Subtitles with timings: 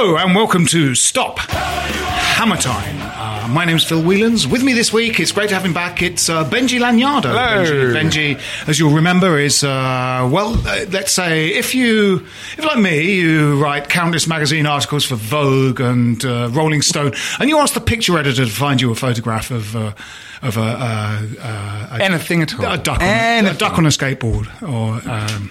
[0.00, 2.98] Hello and welcome to Stop Hammer Time.
[3.00, 4.46] Uh, my name's Phil Whelans.
[4.46, 6.02] With me this week, it's great to have him back.
[6.02, 7.30] It's uh, Benji Lanyardo.
[7.30, 7.64] Hello.
[7.64, 12.24] Benji, Benji, as you'll remember, is uh, well, uh, let's say if you,
[12.56, 17.48] if like me, you write countless magazine articles for Vogue and uh, Rolling Stone, and
[17.48, 19.74] you ask the picture editor to find you a photograph of.
[19.74, 19.94] Uh,
[20.40, 22.72] of a, a Anything at all.
[22.72, 25.50] a duck, on, a duck on a skateboard, or um,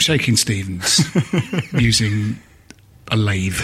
[0.00, 1.00] Shakin' Stevens
[1.72, 2.36] using
[3.10, 3.60] a lathe.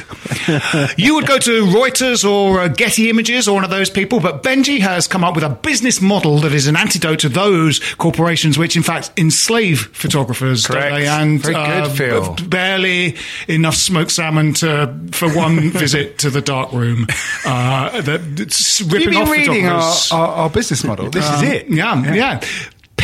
[0.98, 4.42] you would go to Reuters or uh, Getty Images or one of those people, but
[4.42, 8.56] Benji has come up with a business model that is an antidote to those corporations
[8.58, 10.64] which, in fact, enslave photographers.
[10.64, 10.96] don't Correct.
[10.96, 11.06] they?
[11.08, 12.34] And Very good, uh, Phil.
[12.34, 13.16] b- barely
[13.48, 17.06] enough smoked salmon to for one visit to the dark room.
[17.46, 21.10] Uh, that, ripping You've been off reading our, our, our business model.
[21.10, 21.68] This Um, is it.
[21.68, 22.40] Yeah, yeah.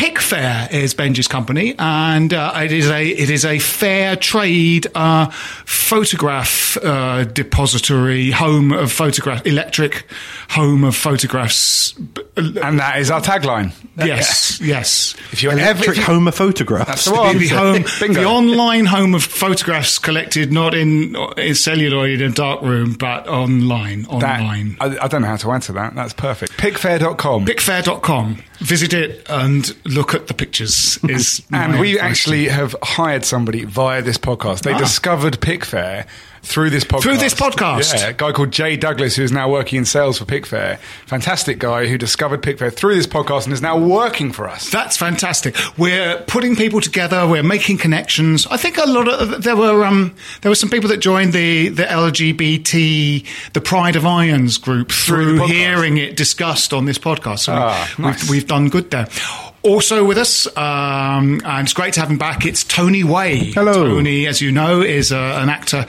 [0.01, 5.29] Picfair is Benji's company, and uh, it is a it is a fair trade uh,
[5.29, 10.07] photograph uh, depository, home of photograph, electric
[10.49, 11.93] home of photographs.
[12.35, 13.73] And that is our tagline.
[13.95, 15.13] Yes, yes.
[15.31, 16.87] If you're ever, Electric if you- home of photographs.
[16.87, 17.37] That's the one.
[17.41, 18.21] The, home, Bingo.
[18.21, 23.27] the online home of photographs collected not in, in celluloid in a dark room, but
[23.27, 24.01] online.
[24.03, 24.77] that, Online.
[24.81, 25.93] I, I don't know how to answer that.
[25.93, 26.57] That's perfect.
[26.57, 27.45] Picfair.com.
[27.45, 28.37] Picfair.com.
[28.61, 30.99] Visit it and look at the pictures.
[31.09, 34.61] Is and we advice actually have hired somebody via this podcast.
[34.61, 34.77] They Ah.
[34.77, 36.05] discovered Picfair
[36.43, 37.01] through this podcast.
[37.01, 37.93] Through this podcast?
[37.93, 40.77] Yeah, a guy called Jay Douglas, who is now working in sales for Picfair.
[41.05, 44.69] Fantastic guy who discovered Picfair through this podcast and is now working for us.
[44.69, 45.55] That's fantastic.
[45.77, 47.27] We're putting people together.
[47.27, 48.47] We're making connections.
[48.47, 51.69] I think a lot of there were um, there were some people that joined the
[51.69, 55.47] the LGBT, the Pride of Irons group through, podcast.
[55.49, 57.39] hearing it discussed on this podcast.
[57.39, 58.29] So Ah, we, nice.
[58.29, 59.07] we've done good there.
[59.63, 62.45] Also with us, um, and it's great to have him back.
[62.45, 63.51] It's Tony Way.
[63.51, 63.73] Hello.
[63.73, 65.85] Tony, as you know, is uh, an actor.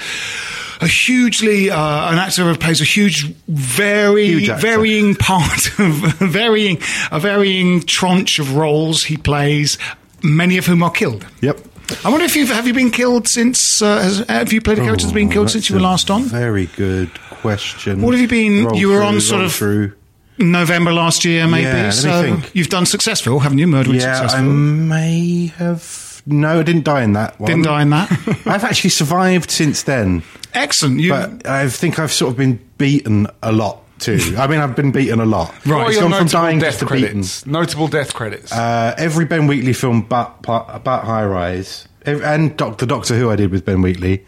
[0.83, 6.79] A hugely uh, an actor who plays a huge, very Huge varying part of varying
[7.13, 9.79] a varying tranche of roles he plays,
[10.25, 11.25] many of whom are killed.
[11.41, 11.61] Yep.
[12.05, 14.83] I wonder if you've have you been killed since uh, has, have you played a
[14.83, 16.25] character that's been killed since you were last on?
[16.25, 18.03] Very good question.
[18.03, 19.93] What have you been- Roll you were through, on sort of- through.
[20.39, 21.63] November last year, maybe.
[21.65, 22.55] Yeah, let me so think.
[22.55, 23.67] you've done successful, haven't you?
[23.67, 24.39] Murder Yeah, successful.
[24.39, 26.23] I may have.
[26.27, 27.49] No, I didn't die in that one.
[27.51, 28.11] Didn't die in that.
[28.47, 30.23] I've actually survived since then,
[30.55, 31.01] Excellent.
[31.01, 34.35] You, but I think I've sort of been beaten a lot too.
[34.39, 35.51] I mean, I've been beaten a lot.
[35.67, 35.79] Right.
[35.79, 37.09] What are your gone from dying death just to beaten.
[37.11, 37.47] credits?
[37.47, 38.53] Notable death credits.
[38.53, 43.31] Uh, every Ben Wheatley film but, but about High Rise, Ev- and Doctor Doctor Who
[43.31, 44.25] I did with Ben Wheatley.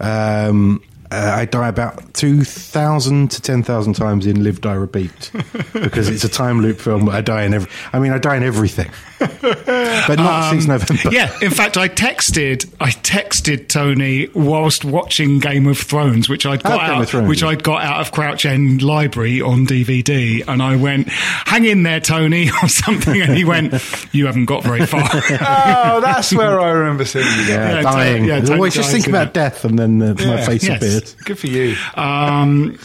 [0.00, 5.30] Um, uh, I die about two thousand to ten thousand times in Live Die Repeat
[5.72, 7.08] because it's a time loop film.
[7.08, 7.70] I die in every.
[7.92, 11.08] I mean, I die in everything, but not since November.
[11.08, 16.46] Um, yeah, in fact, I texted I texted Tony whilst watching Game of Thrones, which
[16.46, 17.48] I got Oh, out, of Thrones, which yeah.
[17.48, 22.00] I got out of Crouch End Library on DVD, and I went, "Hang in there,
[22.00, 23.72] Tony," or something, and he went,
[24.12, 27.30] "You haven't got very far." oh, that's where I remember seeing you.
[27.54, 28.16] Yeah, Yeah, dying.
[28.18, 29.34] Tony- yeah, Tony Always just dies think about it.
[29.34, 30.44] death, and then uh, my Yeah.
[30.46, 30.76] face Yes.
[30.76, 30.99] appears.
[31.24, 31.76] Good for you.
[31.94, 32.78] Um,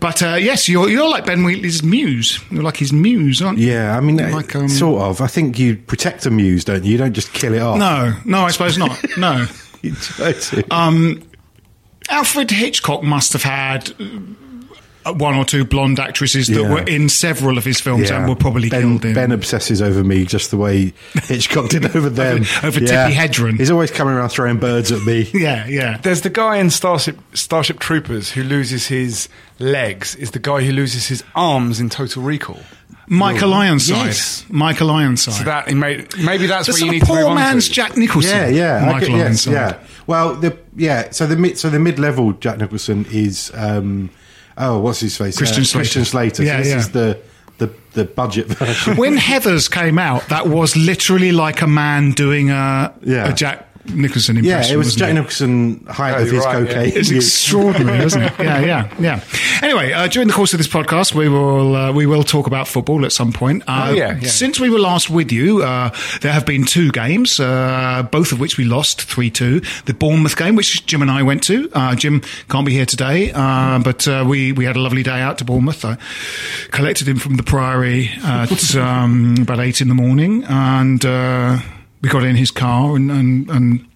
[0.00, 2.40] But uh, yes, you're you're like Ben Wheatley's muse.
[2.50, 3.70] You're like his muse, aren't you?
[3.72, 5.20] Yeah, I mean, Like, um, sort of.
[5.20, 6.92] I think you protect a muse, don't you?
[6.92, 7.78] You don't just kill it off.
[7.78, 8.98] No, no, I suppose not.
[9.16, 9.46] No.
[9.82, 10.64] You try to.
[10.74, 11.22] Um,
[12.08, 14.04] Alfred Hitchcock must have had uh,
[15.04, 16.68] one or two blonde actresses that Yeah.
[16.70, 19.14] were in several of his films and were probably ben, killed in.
[19.14, 20.92] Ben obsesses over me just the way
[21.24, 22.38] Hitchcock did over them.
[22.62, 23.58] over Tippi Hedren.
[23.58, 25.28] He's always coming around throwing birds at me.
[25.34, 25.98] yeah, yeah.
[25.98, 29.28] There's the guy in Starship Starship Troopers who loses his
[29.58, 30.14] legs.
[30.16, 32.60] Is the guy who loses his arms in Total Recall.
[33.08, 34.06] Michael Ironside.
[34.06, 34.46] Yes.
[34.48, 35.34] Michael Ironside.
[35.34, 36.06] So that he maybe
[36.46, 37.74] that's the what sort you of need to move poor man's to.
[37.74, 38.30] Jack Nicholson.
[38.30, 39.52] Yeah, yeah, I Michael get- yes, Ironside.
[39.52, 39.86] yeah.
[40.06, 44.08] Well, the yeah, so the mid, so the mid-level Jack Nicholson is um,
[44.58, 45.36] oh, what's his face?
[45.36, 45.78] Christian uh, Slater.
[45.78, 46.42] Christian Slater.
[46.44, 46.78] Yeah, so this yeah.
[46.78, 47.18] is the
[47.58, 48.96] the the budget version.
[48.96, 53.28] When Heathers came out, that was literally like a man doing a, Yeah.
[53.28, 54.44] a Jack Nicholson impression.
[54.44, 54.74] yeah, impression.
[54.74, 55.14] it was wasn't Jack it?
[55.14, 56.66] Nicholson height Oh, of his right, yeah.
[56.66, 56.92] cocaine.
[56.96, 58.32] It's extraordinary, isn't it?
[58.38, 59.20] Yeah, yeah, yeah.
[59.62, 62.68] Anyway, uh, during the course of this podcast, we will uh, we will talk about
[62.68, 63.62] football at some point.
[63.66, 64.28] Uh, Oh, yeah, yeah.
[64.28, 65.90] Since we were last with you, uh,
[66.20, 69.60] there have been two games, uh, both of which we lost three two.
[69.86, 71.68] The Bournemouth game, which Jim and I went to.
[71.72, 75.20] Uh, Jim can't be here today, uh, but uh, we we had a lovely day
[75.20, 75.84] out to Bournemouth.
[75.84, 75.96] I
[76.70, 81.58] collected him from the Priory at um, about eight in the morning, and uh,
[82.02, 83.10] we got in his car and.
[83.10, 83.88] and, and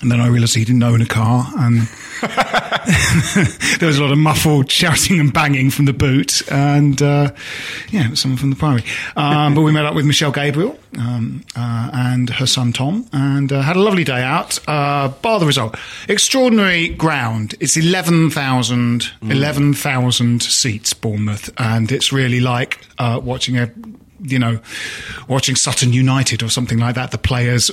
[0.00, 1.80] and then I realised he didn't own a car, and
[3.78, 7.32] there was a lot of muffled shouting and banging from the boot, and uh,
[7.90, 8.84] yeah, someone from the Priory.
[9.16, 13.52] Um, but we met up with Michelle Gabriel um, uh, and her son Tom, and
[13.52, 14.58] uh, had a lovely day out.
[14.68, 15.76] Uh, bar the result,
[16.08, 17.54] extraordinary ground.
[17.60, 23.72] It's 11,000 11,000 seats, Bournemouth, and it's really like uh, watching a
[24.20, 24.58] you know,
[25.28, 27.70] watching Sutton United or something like that, the players,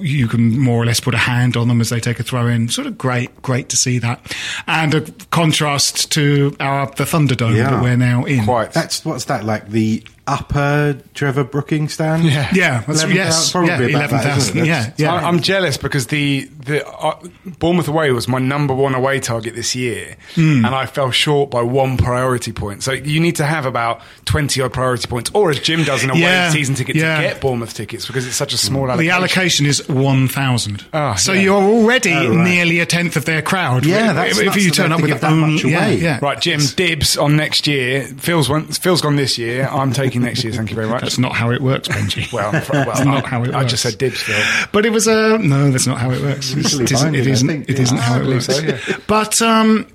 [0.00, 2.46] you can more or less put a hand on them as they take a throw
[2.46, 2.68] in.
[2.68, 4.36] Sort of great, great to see that.
[4.66, 7.70] And a contrast to our, the Thunderdome Yeah.
[7.70, 8.44] that we're now in.
[8.44, 8.72] Quite.
[8.72, 12.24] That's what's that like the upper Trevor Brooking stand?
[12.24, 12.48] Yeah.
[12.54, 13.50] Yeah, that's, 11,000 yes.
[13.52, 14.66] probably yeah, about 11,000.
[14.66, 15.12] Yeah, yeah.
[15.14, 17.18] I- I'm jealous because the the uh,
[17.58, 20.64] Bournemouth away was my number one away target this year, Hmm.
[20.64, 22.82] and I fell short by one priority point.
[22.82, 26.10] So you need to have about twenty odd priority points, or as Jim does in
[26.10, 27.16] a away Yeah, season ticket yeah.
[27.16, 29.06] to get Bournemouth tickets because it's such a small allocation.
[29.06, 30.84] the allocation is 1,000.
[30.92, 31.40] Ah, so yeah.
[31.42, 32.44] you're already Oh, right.
[32.44, 33.84] nearly a tenth of their crowd.
[33.86, 35.96] Yeah, if, that's if nuts you turn up with give that only, much yeah, away.
[35.96, 36.18] yeah.
[36.20, 38.04] Right, Jim, dibs on next year.
[38.18, 39.68] Phil's went, Phil's gone this year.
[39.70, 40.52] I'm taking next year.
[40.52, 41.02] Thank you very much.
[41.02, 42.32] That's not how it works, Benji.
[42.32, 44.40] well, well, That's not I, how it I just said dibs, Phil.
[44.72, 45.70] But it was a no.
[45.70, 46.52] That's not how it works.
[46.52, 47.14] It's- it isn't.
[47.14, 47.48] It isn't.
[47.48, 47.82] think, It yeah.
[47.82, 48.46] isn't how it works.
[48.46, 48.78] so, yeah.
[49.06, 49.86] But um,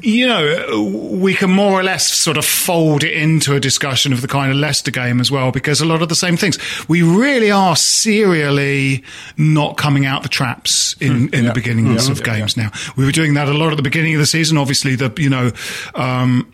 [0.00, 4.20] you know, we can more or less sort of fold it into a discussion of
[4.20, 6.58] the kind of Leicester game as well, because a lot of the same things.
[6.88, 9.02] We really are serially
[9.38, 12.70] not coming out the traps in, in the beginnings of games now.
[12.96, 14.58] We were doing that a lot at the beginning of the season.
[14.58, 15.52] Obviously, the you know.
[15.94, 16.52] Um,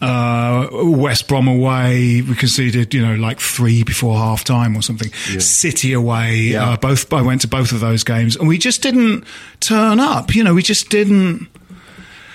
[0.00, 5.12] uh, West Brom away, we conceded, you know, like three before half time or something.
[5.40, 9.24] City away, uh, both, I went to both of those games and we just didn't
[9.60, 10.34] turn up.
[10.34, 11.48] You know, we just didn't,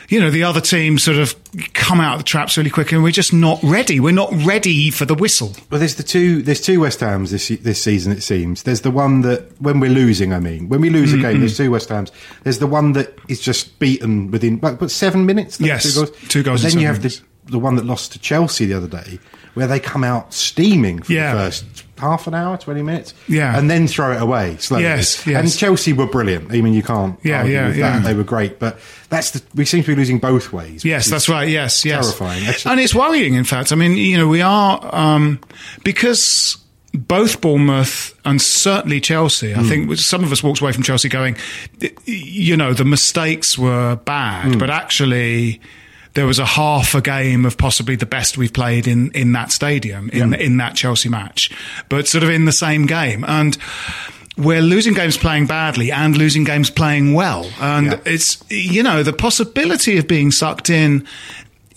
[0.08, 1.34] you know, the other team sort of
[1.74, 4.00] come out of the traps really quick and we're just not ready.
[4.00, 5.54] We're not ready for the whistle.
[5.72, 6.44] Well, there's the two.
[6.44, 8.12] There's two West Hams this this season.
[8.12, 10.32] It seems there's the one that when we're losing.
[10.34, 11.26] I mean, when we lose Mm-hmm.
[11.26, 12.12] a game, there's two West Hams.
[12.44, 15.60] There's the one that is just beaten within but, but seven minutes.
[15.60, 16.18] Yes, two goals.
[16.30, 19.20] two goals then you have the the one that lost to Chelsea the other day,
[19.54, 21.34] where they come out steaming for Yeah.
[21.36, 21.66] the first
[21.98, 23.58] half an hour, twenty minutes, Yeah.
[23.58, 24.84] and then throw it away slowly.
[24.84, 25.40] Yes, yes.
[25.40, 26.52] And Chelsea were brilliant.
[26.52, 27.18] I mean, you can't.
[27.24, 28.00] Yeah, argue yeah, with yeah.
[28.00, 28.04] That.
[28.06, 28.80] They were great, but
[29.10, 30.84] that's the we seem to be losing both ways.
[30.84, 31.48] Yes, that's right.
[31.48, 32.04] Yes, yes.
[32.04, 32.46] terrifying.
[32.48, 33.72] Actually- And it's worrying, in fact.
[33.72, 35.40] I mean, you know, we are, um,
[35.84, 36.58] because
[36.94, 41.36] both Bournemouth and certainly Chelsea, I think some of us walked away from Chelsea going,
[42.06, 45.60] you know, the mistakes were bad, but actually,
[46.16, 49.52] there was a half a game of possibly the best we've played in, in that
[49.52, 51.52] stadium, in, in that Chelsea match,
[51.90, 53.24] but sort of in the same game.
[53.28, 53.58] And,
[54.38, 57.50] we're losing games playing badly and losing games playing well.
[57.58, 58.00] And Yeah.
[58.04, 61.08] it's, you know, the possibility of being sucked in.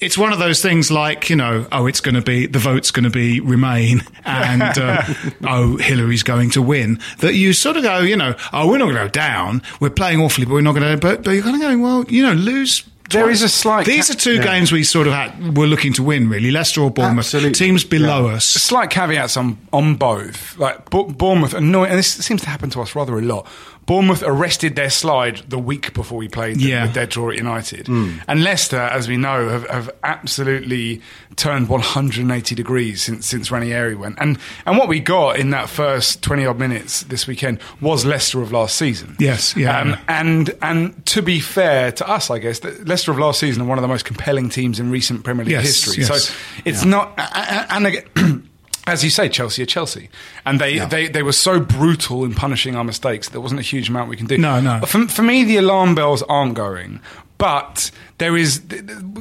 [0.00, 2.90] It's one of those things like, you know, oh, it's going to be, the vote's
[2.90, 5.02] going to be Remain and, uh,
[5.44, 6.98] oh, Hillary's going to win.
[7.20, 9.62] That you sort of go, you know, oh, we're not going to go down.
[9.78, 12.04] We're playing awfully, but we're not going to, but, but you're kind of going, well,
[12.08, 12.82] you know, lose.
[13.10, 13.36] There twice.
[13.36, 16.02] is a slight These ca- are two games we sort of had, were looking to
[16.02, 16.50] win, really.
[16.50, 17.24] Leicester or Bournemouth.
[17.26, 17.52] Absolutely.
[17.52, 18.44] Teams below us.
[18.44, 20.58] slight caveats on on both.
[20.58, 23.46] Like Bo- Bournemouth, annoying, and this seems to happen to us rather a lot.
[23.88, 26.82] Bournemouth arrested their slide the week before we played them Yeah.
[26.84, 27.88] with their draw at United.
[27.88, 31.00] And Leicester, as we know, have, have absolutely
[31.36, 34.16] turned 180 degrees since since Ranieri went.
[34.20, 38.42] And and what we got in that first 20 odd minutes this weekend was Leicester
[38.42, 39.16] of last season.
[39.18, 39.80] Yes, yeah.
[39.80, 43.62] Um, and and to be fair to us, I guess that Leicester of last season
[43.62, 46.02] are one of the most compelling teams in recent Premier League Yes, history.
[46.04, 46.28] yes.
[46.28, 46.34] So
[46.66, 48.44] it's not, a- a- and again.
[48.88, 50.08] As you say, Chelsea are Chelsea,
[50.46, 53.28] and they, they, they were so brutal in punishing our mistakes.
[53.28, 54.38] There wasn't a huge amount we can do.
[54.38, 54.80] No, no.
[54.80, 57.00] For, for me, the alarm bells aren't going,
[57.36, 58.62] but there is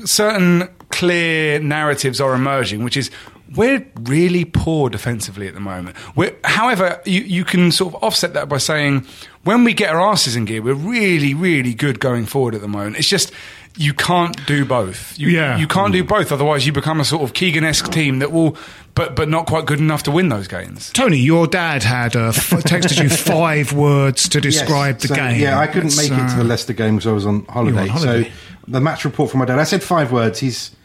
[0.05, 3.12] certain clear narratives are emerging, which is
[3.55, 5.95] we're really poor defensively at the moment.
[6.15, 9.05] We're, however, you, you can sort of offset that by saying
[9.43, 12.67] when we get our asses in gear, we're really, really good going forward at the
[12.67, 12.97] moment.
[12.97, 13.31] It's just
[13.77, 15.17] you can't do both.
[15.17, 15.57] You, Yeah.
[15.57, 16.31] you can't do both.
[16.31, 18.57] Otherwise, you become a sort of Keegan-esque team that will,
[18.96, 20.91] but but not quite good enough to win those games.
[20.93, 25.15] Tony, your dad had uh, f- texted you five words to describe Yes, the so,
[25.15, 25.39] game.
[25.39, 27.81] Yeah, I couldn't It's, make it to the Leicester game because I was on holiday.
[27.81, 28.24] on holiday.
[28.29, 28.31] So
[28.67, 29.60] the match report from my dad.
[29.60, 30.39] I said five words.
[30.39, 30.75] He's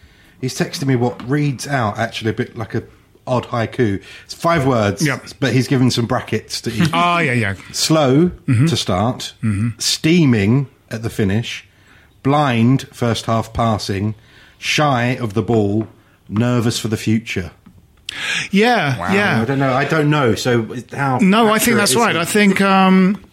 [0.41, 2.83] he's texted me what reads out actually a bit like a
[3.27, 4.03] odd haiku.
[4.25, 5.05] It's five words.
[5.07, 5.27] Yep.
[5.41, 6.91] But he's given some brackets to each.
[6.93, 7.55] Ah, yeah, yeah.
[7.73, 8.67] Slow Mm-hmm.
[8.67, 9.33] to start,
[9.79, 11.67] steaming at the finish,
[12.23, 14.15] blind first half passing,
[14.59, 15.89] shy of the ball,
[16.29, 17.51] nervous for the future.
[18.51, 19.41] Yeah, I yeah.
[19.41, 19.73] I don't know.
[19.73, 20.35] I don't know.
[20.35, 21.19] So how?
[21.19, 22.15] No, I think that's right.
[22.15, 22.19] it?
[22.19, 23.25] I think um,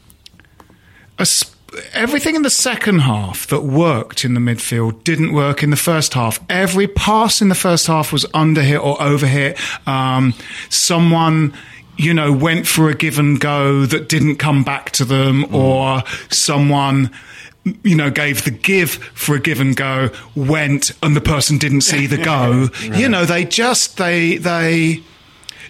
[1.17, 1.57] a sp-
[1.93, 6.13] everything in the second half that worked in the midfield didn't work in the first
[6.13, 6.39] half.
[6.49, 9.59] Every pass in the first half was under hit or over hit.
[9.87, 10.33] Um,
[10.69, 11.53] someone.
[12.01, 16.01] You know, went for a give and go that didn't come back to them, or
[16.29, 17.11] someone,
[17.83, 21.81] you know, gave the give for a give and go, went, and the person didn't
[21.81, 22.67] see the go.
[22.99, 25.01] You know, they just they they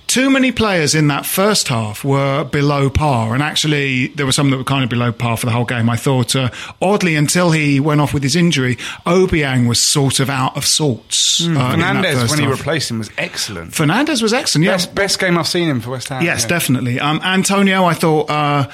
[0.07, 4.49] too many players in that first half were below par, and actually there were some
[4.49, 5.87] that were kind of below par for the whole game.
[5.89, 6.49] I thought, uh,
[6.81, 11.45] oddly, until he went off with his injury, Obiang was sort of out of sorts.
[11.45, 12.57] uh, Fernandes, when he half.
[12.57, 13.71] replaced him, was excellent.
[13.71, 14.65] Fernandes was excellent.
[14.65, 16.23] Yeah, Best, best game I've seen him for West Ham.
[16.23, 16.47] Yes, yeah.
[16.47, 16.99] definitely.
[16.99, 18.67] Um, Antonio, I thought, uh,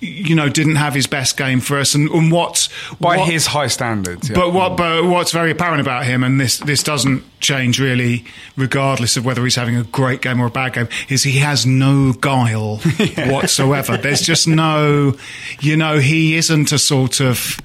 [0.00, 2.68] you know, didn't have his best game for us, and, and what
[3.00, 4.28] By what- his high standards.
[4.28, 4.34] yeah.
[4.36, 4.76] But what?
[4.76, 8.24] But what's very apparent about him, and this this doesn't change really,
[8.56, 11.66] regardless of whether he's having a great game or a bad game, is he has
[11.66, 12.76] no guile
[13.16, 13.96] whatsoever.
[13.96, 15.16] There's just no,
[15.60, 17.58] you know, he isn't a sort of.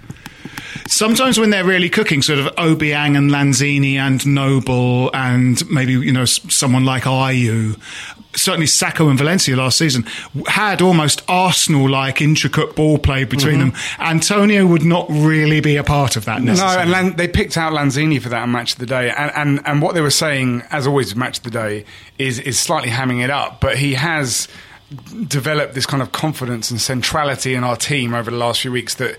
[0.88, 6.12] Sometimes when they're really cooking, sort of Obiang and Lanzini and Noble and maybe you
[6.12, 7.80] know someone like Ayew,
[8.36, 10.04] certainly Sakho and Valencia last season
[10.48, 13.70] had almost Arsenal-like intricate ball play between mm-hmm.
[13.70, 14.08] them.
[14.08, 16.42] Antonio would not really be a part of that.
[16.42, 19.68] No, and Lan- they picked out Lanzini for that Match of the Day, and, and
[19.68, 21.86] and what they were saying, as always, Match of the Day
[22.18, 24.48] is is slightly hamming it up, but he has
[25.28, 28.96] developed this kind of confidence and centrality in our team over the last few weeks
[28.96, 29.18] that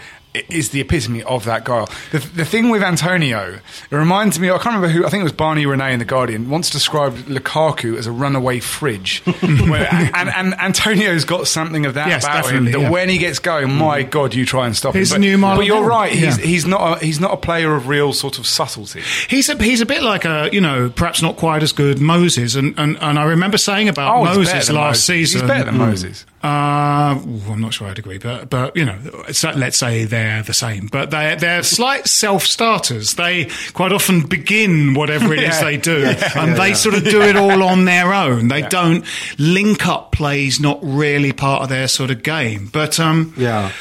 [0.48, 1.84] is the epitome of that guy.
[2.12, 3.60] The, the thing with Antonio,
[3.90, 6.04] it reminds me, I can't remember who, I think it was Barney Ronay in The
[6.04, 9.20] Guardian, once described Lukaku as a runaway fridge.
[9.40, 12.90] Where- and, and Antonio's got something of that Yes, about him, that yeah.
[12.90, 13.78] when he gets going, mm.
[13.78, 15.20] my God, you try and stop He's him.
[15.20, 16.44] the new Marlon but you're right, he's, Yeah.
[16.44, 19.02] he's not a, he's not a player of real sort of subtlety.
[19.28, 22.54] He's a he's a bit like a you know perhaps not quite as good Moses
[22.56, 25.04] and and, and I remember saying about Oh, Moses last Moses.
[25.04, 25.40] season.
[25.42, 25.78] He's better than mm.
[25.78, 26.26] Moses.
[26.44, 28.98] Uh, ooh, I'm not sure I'd agree, but but you know,
[29.56, 33.14] let's say they're the same, but they they're slight self starters.
[33.14, 35.64] They quite often begin whatever it is Yeah.
[35.64, 36.04] they do,
[36.36, 38.48] and they sort of do it all on their own.
[38.48, 39.06] They don't
[39.38, 42.68] link up plays, not really part of their sort of game.
[42.70, 43.72] But um, Yeah.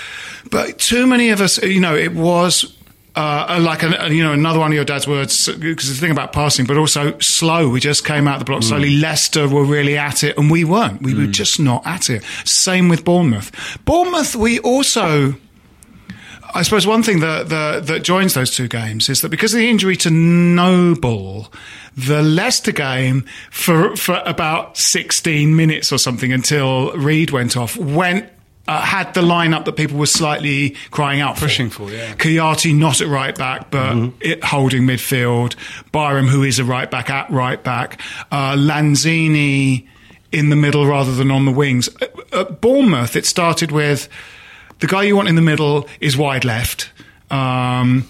[0.50, 2.78] but too many of us, you know, it was.
[3.16, 6.34] Uh, like a, you know another one of your dad's words because the thing about
[6.34, 7.70] passing, but also slow.
[7.70, 8.98] We just came out the block slowly.
[8.98, 11.04] Leicester were really at it, and we weren't.
[11.04, 12.24] We were just not at it.
[12.44, 13.52] Same with Bournemouth.
[13.86, 15.36] Bournemouth, we also.
[16.56, 19.60] I suppose one thing that, that that joins those two games is that because of
[19.60, 21.54] the injury to Noble,
[21.96, 28.28] the Leicester game for for about sixteen minutes or something until Reid went off went.
[28.66, 31.90] Uh, had the lineup that people were slightly crying out Pushing for.
[31.90, 32.16] for, yeah.
[32.16, 35.56] Kouyaté not at right back, but it holding midfield.
[35.92, 38.00] Byram, who is a right back, at right back.
[38.32, 39.86] Uh, Lanzini
[40.32, 41.90] in the middle rather than on the wings.
[42.02, 44.08] At, at Bournemouth, it started with
[44.80, 46.92] the guy you want in the middle is wide left.
[47.30, 48.08] Um,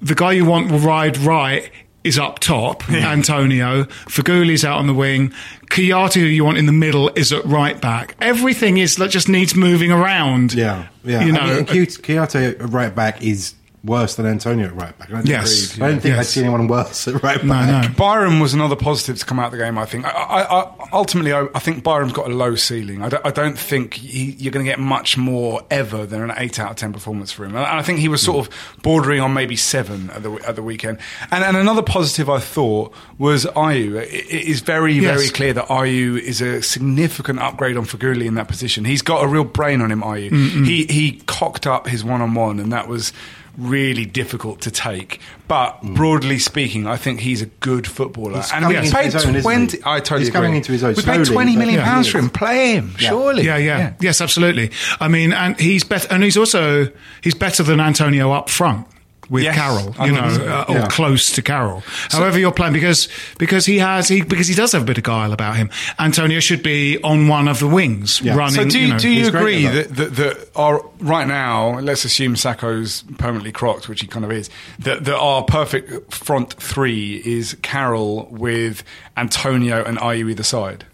[0.00, 1.70] the guy you want wide right
[2.04, 3.84] is up top, Antonio.
[3.84, 5.32] Feghouli's out on the wing.
[5.66, 8.16] Kouyaté, who you want in the middle, is at right back.
[8.20, 10.52] Everything is like, just needs moving around.
[10.54, 11.22] Yeah, yeah.
[11.24, 14.98] You I know, mean, uh, Ki- Kouyaté right back is worse than Antonio at right
[14.98, 15.08] back.
[15.08, 15.76] I don't think- Yes.
[15.80, 16.18] I don't think Yes.
[16.18, 17.88] I'd see anyone worse at right back.
[17.88, 17.94] no.
[17.96, 19.78] Byram was another positive to come out of the game.
[19.78, 20.04] I think.
[20.04, 23.02] I, I, I, ultimately, I, I think Byram's got a low ceiling.
[23.02, 26.32] I don't, I don't think he, you're going to get much more ever than an
[26.36, 27.56] eight out of ten performance for him.
[27.56, 30.62] And I think he was sort of bordering on maybe seven at the at the
[30.62, 30.98] weekend.
[31.30, 33.94] And, and another positive I thought was Ayew.
[34.02, 35.16] It, it is very Yes.
[35.16, 38.84] very clear that Ayew is a significant upgrade on Feghouli in that position.
[38.84, 40.02] He's got a real brain on him.
[40.02, 40.66] Ayew.
[40.66, 43.14] He he cocked up his one on one, and that was.
[43.58, 45.94] Really difficult to take, but mm.
[45.94, 48.36] broadly speaking, I think he's a good footballer.
[48.36, 49.40] He's and we paid own, isn't he?
[49.42, 49.78] twenty.
[49.84, 50.38] I totally He's agree.
[50.38, 52.30] coming into his own We paid twenty million Yeah, pounds for him.
[52.30, 53.08] Play him, Yeah.
[53.10, 53.44] surely.
[53.44, 54.70] Yeah, yeah, yes, absolutely.
[55.00, 56.90] I mean, and he's better, and he's also
[57.22, 58.86] he's better than Antonio up front
[59.30, 60.42] with Yes, Carroll, you know, so.
[60.46, 60.86] uh, or Yeah.
[60.88, 61.82] close to Carroll.
[62.10, 63.08] However, you're playing because
[63.38, 65.70] because he has he because he does have a bit of guile about him.
[65.98, 68.34] Antonio should be on one of the wings Yeah.
[68.34, 68.54] running.
[68.56, 68.98] So do you, know.
[68.98, 74.00] do you agree that, that, that our right now, let's assume Sakho's permanently crocked, which
[74.00, 78.82] he kind of is, that, that our perfect front three is Carroll with
[79.16, 80.84] Antonio and Ayew either side?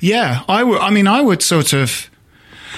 [0.00, 0.80] Yeah, I would.
[0.80, 2.10] I mean, I would sort of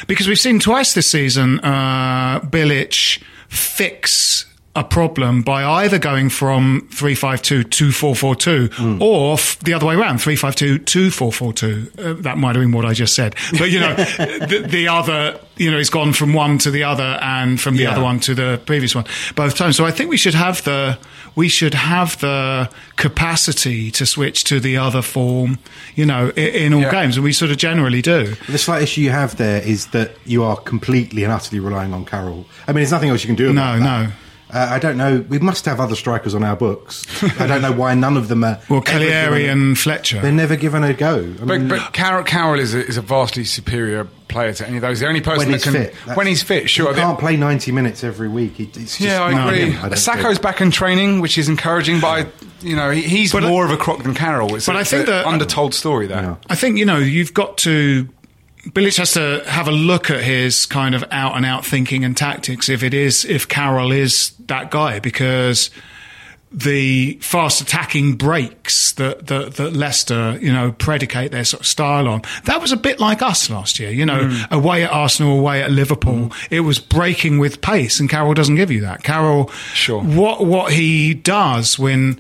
[0.07, 4.47] because we've seen twice this season uh, Bilic fix
[4.79, 10.19] a problem by either going from 352 to 442 or f- the other way around
[10.21, 13.95] 352 to 442 uh, that might have been what I just said but you know
[13.97, 17.83] the, the other you know he's gone from one to the other and from the
[17.83, 17.93] Yeah.
[17.93, 19.05] other one to the previous one
[19.35, 20.99] both times so I think we should have the
[21.35, 25.59] we should have the capacity to switch to the other form
[25.97, 26.91] you know in, in all Yeah.
[26.93, 30.13] games and we sort of generally do The slight issue you have there is that
[30.25, 32.47] you are completely and utterly relying on Carroll.
[32.67, 34.03] I mean, there's nothing else you can do about No, that.
[34.09, 34.13] no.
[34.51, 35.25] Uh, I don't know.
[35.29, 37.05] We must have other strikers on our books.
[37.41, 38.59] I don't know why none of them are.
[38.71, 41.17] well ever Calleri and Fletcher They're never given a go.
[41.41, 44.77] I But, mean, but Carroll, Carroll is, a, is a vastly superior player to any
[44.77, 45.01] of those.
[45.01, 45.73] The only person when that he's can.
[45.73, 45.95] fit.
[46.17, 46.95] When he's fit, sure.
[46.95, 48.55] He can't play 90 minutes every week.
[48.55, 49.71] He, it's just Yeah, I agree.
[49.71, 50.43] him, I Sakho's think.
[50.43, 52.27] back in training, which is encouraging, but I,
[52.63, 54.55] you know, he, he's But I- more of a crock than Carroll.
[54.55, 56.23] It's But a, I think it's a that- undertold story there.
[56.23, 56.37] Yeah.
[56.49, 58.09] I think you know you've got to.
[58.73, 62.17] Bilic has to have a look at his kind of out and out thinking and
[62.17, 62.69] tactics.
[62.69, 65.71] If it is, if Carroll is that guy, because
[66.51, 72.09] the fast attacking breaks that, that that Leicester, you know, predicate their sort of style
[72.09, 72.23] on.
[72.45, 73.91] That was a bit like us last year.
[73.91, 74.51] You know, mm.
[74.51, 76.49] away at Arsenal, away at Liverpool, mm.
[76.51, 79.03] it was breaking with pace, and Carroll doesn't give you that.
[79.03, 80.03] Carroll, Sure.
[80.03, 82.19] what what he does when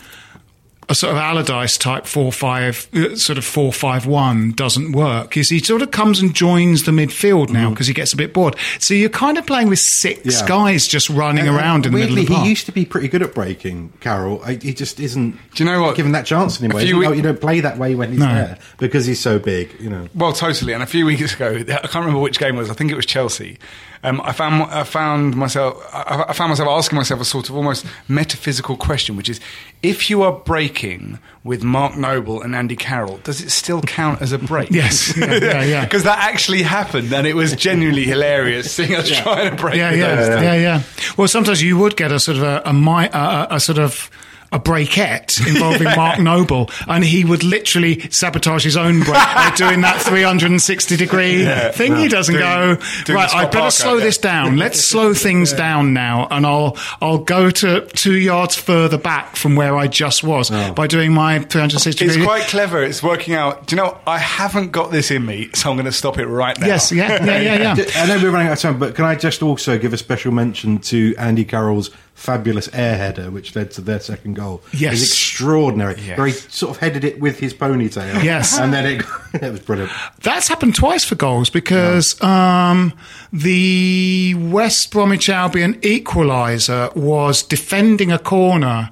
[0.91, 5.37] a sort of Allardyce type four five uh, sort of four five one doesn't work
[5.37, 8.33] is he sort of comes and joins the midfield now because he gets a bit
[8.33, 8.57] bored.
[8.79, 10.31] So you're kind of playing with six Mm-hmm.
[10.31, 10.49] Yeah.
[10.49, 12.45] guys just running And- around in and the middle of the park.
[12.45, 14.43] he used to be pretty good at breaking Carroll.
[14.45, 15.33] He just isn't.
[15.55, 15.97] Do you know what?
[15.97, 18.27] Given that chance anyway, You, know, week- you don't play that way when he's No.
[18.27, 19.75] there because he's so big.
[19.81, 20.09] You know.
[20.15, 20.73] Well, totally.
[20.73, 22.71] And a few weeks ago, I can't remember which game it was.
[22.71, 23.59] I think it was Chelsea.
[24.03, 27.57] Um, I found I found myself I, I found myself asking myself a sort of
[27.57, 29.41] almost metaphysical question, which is:
[29.83, 34.33] if you are breaking with Mark Noble and Andy Carroll, does it still count as
[34.33, 34.71] a break?
[34.71, 35.17] Yes.
[35.19, 35.85] Yeah, yeah, yeah.
[35.89, 39.77] Because that actually happened, and it was genuinely hilarious seeing us trying to break.
[39.77, 40.83] yeah, with yeah, yeah, yeah,
[41.17, 42.73] Well, sometimes you would get a sort of a a,
[43.13, 44.11] a, a sort of
[44.53, 49.81] a breakette involving Mark Noble, and he would literally sabotage his own break by doing
[49.83, 51.97] that 360 degree thing.
[51.97, 53.35] he doesn't Doing- go doing right.
[53.35, 54.05] I better Parker, slow yeah.
[54.05, 54.57] this down.
[54.59, 59.57] Let's slow things down now, and I'll I'll go to two yards further back from
[59.57, 60.73] where I just was oh.
[60.73, 62.27] by doing my 360 It's degree.
[62.27, 62.83] quite clever.
[62.83, 63.67] It's working out.
[63.67, 63.99] Do you know?
[64.07, 66.67] I haven't got this in me, so I'm going to stop it right now.
[66.67, 67.85] Yes, yeah, yeah, yeah, yeah.
[67.97, 70.33] I know we're running out of time, but can I just also give a special
[70.33, 74.61] mention to Andy Carroll's fabulous air header, which led to their second goal?
[74.73, 74.95] Yes.
[74.95, 75.95] It extraordinary.
[76.01, 76.19] Yes.
[76.19, 78.23] Where he sort of headed it with his ponytail.
[78.25, 78.59] Yes.
[78.59, 79.05] and then it,
[79.43, 79.91] it was brilliant.
[80.23, 82.93] That's happened twice for goals because um,
[83.33, 88.91] the West Bromwich Albion equaliser was defending a corner.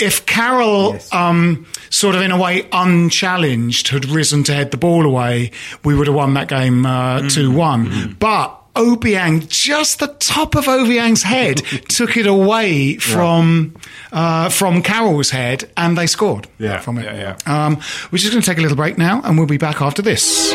[0.00, 1.12] If Carroll, Yes.
[1.14, 5.52] um, sort of in a way unchallenged, had risen to head the ball away,
[5.84, 8.16] we would have won that game uh, 2 one.
[8.18, 11.56] But Obiang, just the top of Obiang's head,
[11.88, 13.74] took it away from
[14.12, 16.78] uh, from Carroll's head, and they scored Yeah.
[16.80, 17.04] from it.
[17.04, 17.76] Yeah, Um,
[18.10, 20.54] we're just going to take a little break now, and we'll be back after this.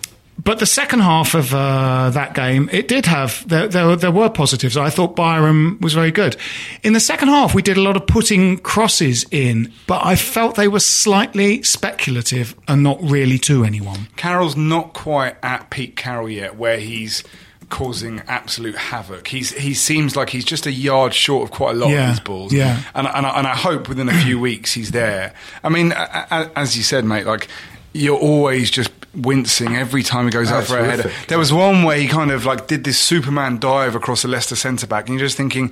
[0.43, 3.95] but the second half of uh, that game, it did have there, there.
[3.95, 4.75] There were positives.
[4.77, 6.35] I thought Byram was very good.
[6.83, 10.55] In the second half, we did a lot of putting crosses in, but I felt
[10.55, 14.07] they were slightly speculative and not really to anyone.
[14.15, 17.23] Carroll's not quite at peak Carroll yet, where he's
[17.69, 19.27] causing absolute havoc.
[19.27, 22.15] He's he seems like he's just a yard short of quite a lot Yeah, of
[22.15, 22.51] these balls.
[22.53, 22.81] yeah.
[22.93, 25.33] and and I, and I hope within a few weeks he's there.
[25.63, 27.47] I mean, as you said, mate, like
[27.93, 31.11] you're always just wincing every time he goes Oh, out for a header.
[31.27, 34.55] There was one where he kind of like did this Superman dive across a Leicester
[34.55, 35.71] centre back, and you're just thinking.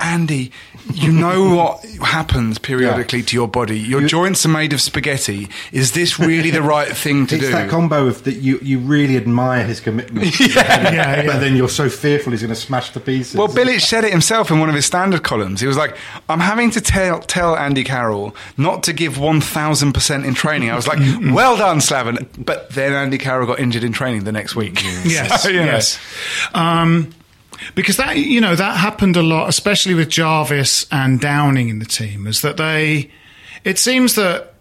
[0.00, 0.50] Andy,
[0.92, 3.78] you know what happens periodically to your body.
[3.78, 5.48] Your joints are made of spaghetti.
[5.72, 7.50] Is this really the right thing to it's do?
[7.52, 11.88] that combo of that you, you really admire his commitment, yeah, but then you're so
[11.88, 13.36] fearful he's going to smash the pieces.
[13.36, 15.60] Well, Bilic said it himself in one of his standard columns.
[15.60, 15.96] He was like,
[16.28, 20.70] "I'm having to tell tell Andy Carroll not to give one thousand percent in training."
[20.70, 20.98] I was like,
[21.32, 24.82] "Well done, Slaven." But then Andy Carroll got injured in training the next week.
[25.04, 25.98] Yes, So, you yes.
[26.52, 27.12] Um,
[27.74, 31.84] because that you know that happened a lot, especially with Jarvis and Downing in the
[31.86, 33.10] team, is that they.
[33.64, 34.54] It seems that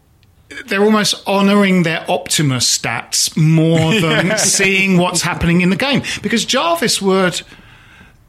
[0.68, 4.36] they're almost honouring their Optimus stats more than Yeah.
[4.38, 6.04] seeing what's happening in the game.
[6.22, 7.42] Because Jarvis would.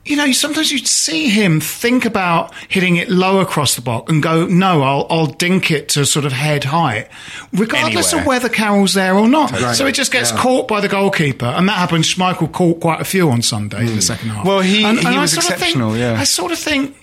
[0.06, 4.22] You know, sometimes you'd see him think about hitting it low across the box and
[4.22, 7.08] go, no, I'll, I'll dink it to sort of head height,
[7.54, 9.50] regardless of whether Carroll's there or not.
[9.52, 9.74] Right.
[9.74, 10.38] So it just gets Yeah.
[10.38, 12.04] caught by the goalkeeper, and that happened.
[12.04, 14.00] Schmeichel caught quite a few on Sunday in the hmm.
[14.00, 14.44] second half.
[14.44, 16.20] Well, he- and, he and was of think- exceptional, yeah.
[16.20, 16.94] I sort of think,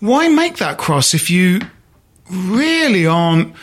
[0.00, 1.60] why make that cross if you
[2.30, 3.54] really aren't?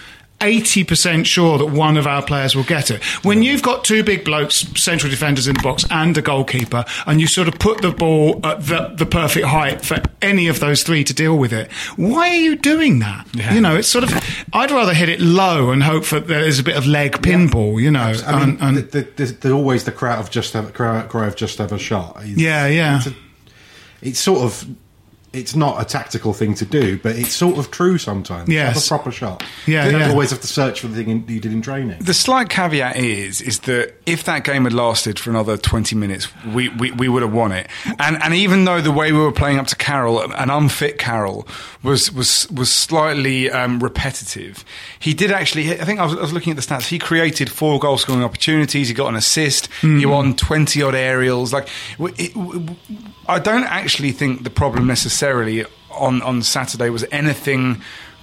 [0.42, 3.04] 80% sure that one of our players will get it.
[3.24, 7.22] When you've got two big blokes, central defenders in the box, and a goalkeeper, and
[7.22, 10.84] you sort of put the ball at the, the perfect height for any of those
[10.84, 13.28] three to deal with it, why are you doing that?
[13.54, 14.12] You know, it's sort of,
[14.54, 17.92] I'd rather hit it low and hope that there's a bit of leg pinball, you
[17.92, 18.14] know.
[18.26, 21.28] I mean, and, and- the, the, there's, always the crowd of just have cry, cry
[21.28, 22.18] of just have a shot.
[22.18, 22.98] It's- Yeah, yeah.
[22.98, 23.16] It's, a-
[24.02, 24.68] it's sort of.
[25.34, 28.50] It's not a tactical thing to do, but it's sort of true sometimes.
[28.50, 28.74] Yes.
[28.74, 29.41] Have a proper shot.
[29.65, 30.10] Yeah, you don't yeah.
[30.10, 32.00] always have to search for the thing in, you did in training.
[32.02, 36.28] The slight caveat is is that if that game had lasted for another twenty minutes,
[36.48, 37.70] we, we, we would have won it.
[37.98, 41.48] And and even though the way we were playing up to Carroll, an unfit Carroll,
[41.82, 44.65] was was was slightly um, repetitive,
[45.00, 45.72] he did actually.
[45.72, 46.89] I think I was, I was looking at the stats.
[46.89, 48.89] He created four goal scoring opportunities.
[48.89, 49.70] He got an assist.
[49.80, 51.54] He won twenty odd aerials.
[51.54, 52.76] Like it, w-
[53.30, 57.82] I don't actually think the problem necessarily on on Saturday was anything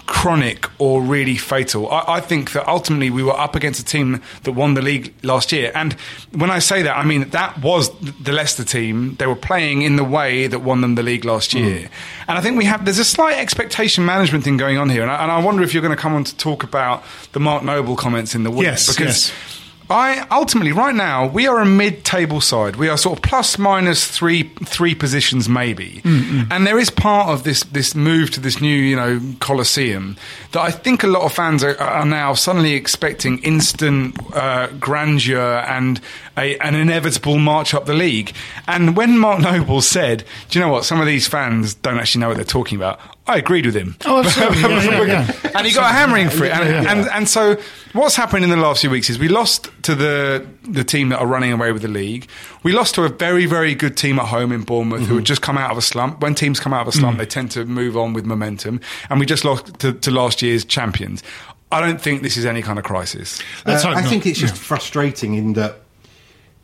[0.09, 1.91] chronic or really fatal.
[1.91, 5.13] I, I think that ultimately we were up against a team that won the league
[5.23, 5.71] last year.
[5.75, 5.93] And
[6.33, 9.17] when I say that, I mean that was the Leicester team.
[9.17, 11.81] They were playing in the way that won them the league last year.
[11.81, 11.93] Hmm.
[12.29, 15.03] And I think we have, there's a slight expectation management thing going on here.
[15.03, 17.41] And I, and I wonder if you're going to come on to talk about the
[17.41, 18.63] Mark Noble comments in the week.
[18.63, 19.58] Yes, because yes.
[19.91, 22.77] I ultimately right now we are a mid-table side.
[22.77, 27.45] We are sort of plus minus three three positions maybe, and there is part of
[27.45, 30.17] this this move to this new you know Colosseum
[30.53, 35.65] that I think a lot of fans are, are now suddenly expecting instant uh, grandeur
[35.67, 36.01] and
[36.37, 38.33] a, an inevitable march up the league.
[38.67, 40.85] And when Mark Noble said, "Do you know what?
[40.85, 43.95] Some of these fans don't actually know what they're talking about," I agreed with him.
[44.07, 44.63] Oh, absolutely.
[44.89, 45.51] Yeah, yeah, yeah.
[45.57, 46.53] and he got a hammering for it.
[46.53, 46.93] And, Yeah, yeah.
[46.93, 47.57] and and so
[47.93, 51.19] what's happened in the last few weeks is we lost to the the team that
[51.21, 52.27] are running away with the league.
[52.63, 55.43] We lost to a very very good team at home in Bournemouth who had just
[55.43, 56.21] come out of a slump.
[56.21, 58.81] When teams come out of a slump, they tend to move on with momentum.
[59.11, 61.23] And we just lost to, to last year's champions.
[61.71, 63.41] I don't think this is any kind of crisis.
[63.67, 64.05] Uh, I not.
[64.09, 64.63] think it's just Yeah.
[64.63, 65.81] frustrating in that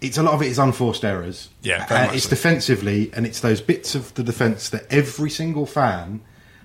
[0.01, 1.51] it's a lot of it is unforced errors.
[1.63, 2.31] Yeah, Uh, it's so.
[2.31, 6.21] defensively, and it's those bits of the defence that every single fan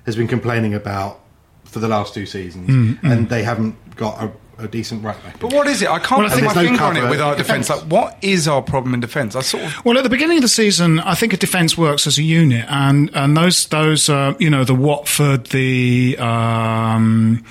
[0.06, 1.20] has been complaining about
[1.66, 5.40] for the last two seasons, Mm, and they haven't got a, a decent right back.
[5.40, 5.90] But what is it?
[5.90, 7.68] I can't Well, I put think my no finger on it cover with our defence.
[7.68, 7.84] defence.
[7.84, 9.36] Like, what is our problem in defence?
[9.36, 12.06] I sort of Well, at the beginning of the season, I think a defence works
[12.08, 17.44] as a unit, and and those those uh, you know the Watford, the um,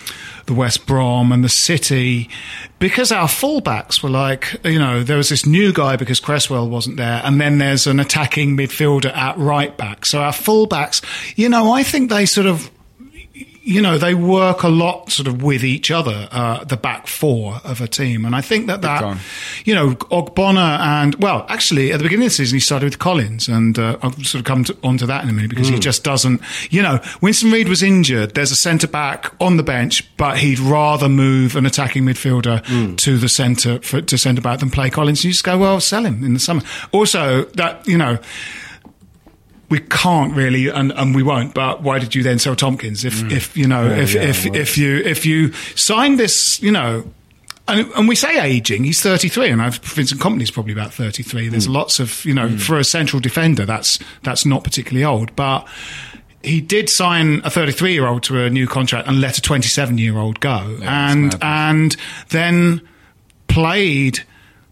[0.46, 2.28] the West Brom, and the City,
[2.78, 6.96] because our fullbacks were like you know there was this new guy because Cresswell wasn't
[6.96, 10.06] there, and then there's an attacking midfielder at right back.
[10.06, 11.02] So our fullbacks,
[11.36, 12.70] you know, I think they sort of
[13.68, 17.60] you know, they work a lot sort of with each other, uh, the back four
[17.64, 18.24] of a team.
[18.24, 19.02] And I think that that,
[19.66, 22.98] you know, Ogbonna and, well, actually, at the beginning of the season, he started with
[22.98, 23.46] Collins.
[23.46, 26.02] And uh, I'll sort of come to, onto that in a minute because he just
[26.02, 28.34] doesn't, you know, Winston Reid was injured.
[28.34, 32.64] There's a centre back on the bench, but he'd rather move an attacking midfielder
[32.96, 35.22] to the centre, for, to centre back than play Collins.
[35.26, 36.62] You just go, well, sell him in the summer.
[36.90, 38.18] Also, that, you know,
[39.68, 41.54] we can't really, and, and we won't.
[41.54, 43.04] But why did you then sell Tomkins?
[43.04, 43.30] If, mm.
[43.30, 47.04] if you know, if yeah, if if you if you sign this, you know.
[47.70, 51.50] And, and we say aging, he's 33, and I've, Vincent Kompany's probably about 33.
[51.50, 51.74] There's mm.
[51.74, 52.58] lots of, you know, mm.
[52.58, 55.36] for a central defender, that's, that's not particularly old.
[55.36, 55.68] But
[56.42, 59.98] he did sign a 33 year old to a new contract and let a 27
[59.98, 60.78] year old go.
[60.80, 61.94] and, and
[62.30, 62.80] then
[63.48, 64.20] played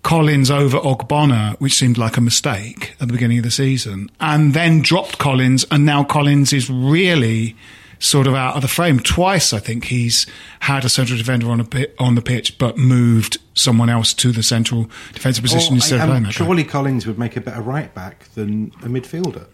[0.07, 4.55] Collins over Ogbonna, which seemed like a mistake at the beginning of the season, and
[4.55, 7.57] then dropped Collins, and now Collins is really
[7.99, 9.01] sort of out of the frame.
[9.01, 10.25] Twice, I think he's
[10.61, 11.67] had a central defender on a
[11.99, 16.03] on the pitch, but moved someone else to the central defensive position Or, instead of
[16.03, 16.35] um, playing that.
[16.39, 16.45] guy.
[16.47, 19.47] surely Collins would make a better right back than a midfielder.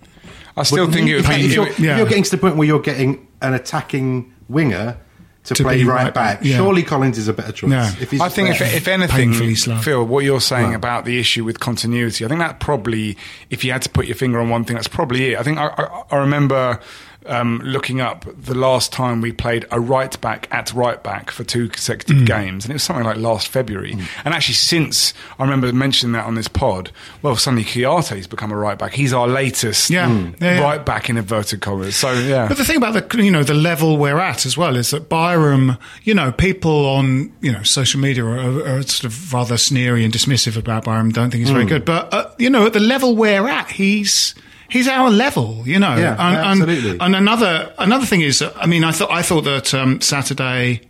[0.54, 1.46] I still Wouldn't think it would if, be.
[1.46, 4.34] if you're, it would- if you're getting to the point where you're getting an attacking
[4.50, 4.98] winger
[5.44, 6.56] to, To play right, right back, back, yeah.
[6.56, 7.70] surely Collins is a better choice.
[7.70, 7.92] Yeah.
[8.00, 10.76] If he's I think if, if anything, Phil, what you're saying Right.
[10.76, 13.16] about the issue with continuity, I think that probably,
[13.50, 15.38] if you had to put your finger on one thing, that's probably it.
[15.38, 16.78] I think I, I, I remember
[17.26, 21.44] um, looking up the last time we played a right back at right back for
[21.44, 22.26] two consecutive Mm.
[22.26, 23.96] games, and it was something like last February.
[24.24, 26.90] And actually, since I remember mentioning that on this pod,
[27.22, 28.92] well, suddenly Kouyaté's become a right back.
[28.92, 30.08] He's our latest Yeah.
[30.08, 30.40] Mm.
[30.40, 30.60] Yeah, yeah.
[30.62, 31.96] right back in inverted commas.
[31.96, 34.76] So yeah, But the thing about the you know the level we're at as well
[34.76, 39.32] is that Byram, you know, people on you know social media are, are sort of
[39.32, 41.10] rather sneery and dismissive about Byram.
[41.10, 44.34] Don't think he's very good, but uh, you know, at the level we're at, he's.
[44.72, 45.94] He's our level, you know.
[45.96, 46.98] Yeah, and, and- absolutely.
[46.98, 50.80] And, another another thing is, I mean, I thought I thought that um, Saturday.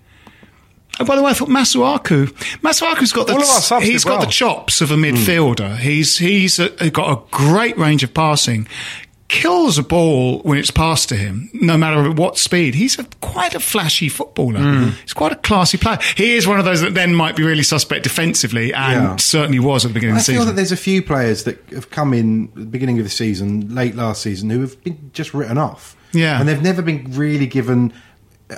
[1.01, 2.27] Oh, by the way, I thought Masuaku.
[2.61, 4.27] Masuaku's got the All of our subs he's got well.
[4.27, 5.77] the chops of a midfielder.
[5.79, 8.68] He's he's uh got a great range of passing.
[9.33, 12.75] Kills a ball when it's passed to him, no matter at what speed.
[12.75, 14.61] He's a, quite a flashy footballer.
[14.61, 14.88] Hmm.
[15.03, 15.99] He's quite a classy player.
[16.16, 19.16] He is one of those that then might be really suspect defensively, and Yeah.
[19.16, 20.47] certainly was at the beginning I of the feel season.
[20.49, 23.75] that there's a few players that have come in at the beginning of the season,
[23.75, 25.97] late last season, who have been just written off.
[26.12, 26.38] Yeah.
[26.38, 27.92] and they've never been really given.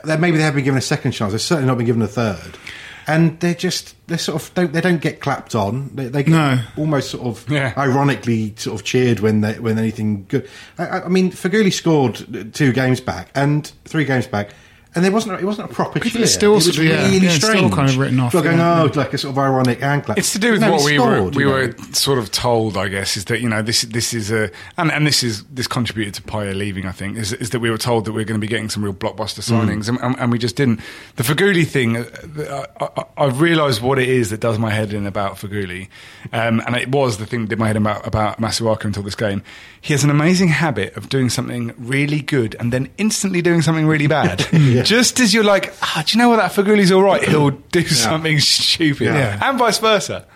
[0.04, 1.30] Maybe they have been given a second chance.
[1.32, 2.58] They've certainly not been given a third.
[3.06, 5.90] And they're just they sort of don't they don't get clapped on.
[5.94, 6.58] They, they get No.
[6.76, 7.72] almost sort of Yeah.
[7.76, 10.48] ironically sort of cheered when they when anything good.
[10.78, 14.50] I, I I mean, Feghouli scored two games back and three games back.
[14.96, 16.22] And there wasn't it wasn't a proper cheer.
[16.22, 18.44] are still it was sort of- yeah, really yeah, still kind of written off, People
[18.44, 18.82] going, yeah.
[18.82, 20.18] oh, like a sort of ironic hand clap.
[20.18, 21.52] It's to do with No, what he we were we you know.
[21.56, 24.92] were sort of told, I guess, is that you know this this is a and,
[24.92, 26.86] and this is this contributed to Payet leaving.
[26.86, 28.68] I think is, is that we were told that we are going to be getting
[28.70, 29.66] some real blockbuster Mm.
[29.66, 30.80] signings, and, and, and we just didn't.
[31.16, 34.92] The Feghouli thing, uh, I, I, I've realised what it is that does my head
[34.92, 35.88] in about Feghouli,
[36.32, 39.02] um, and it was the thing that did my head in about about Masuaku until
[39.02, 39.42] this game.
[39.80, 43.86] He has an amazing habit of doing something really good and then instantly doing something
[43.86, 44.46] really bad.
[44.84, 47.22] Just as you're like, ah, do you know what that Feghouli's all right?
[47.22, 49.38] He'll do something stupid, Yeah.
[49.42, 50.26] and vice versa.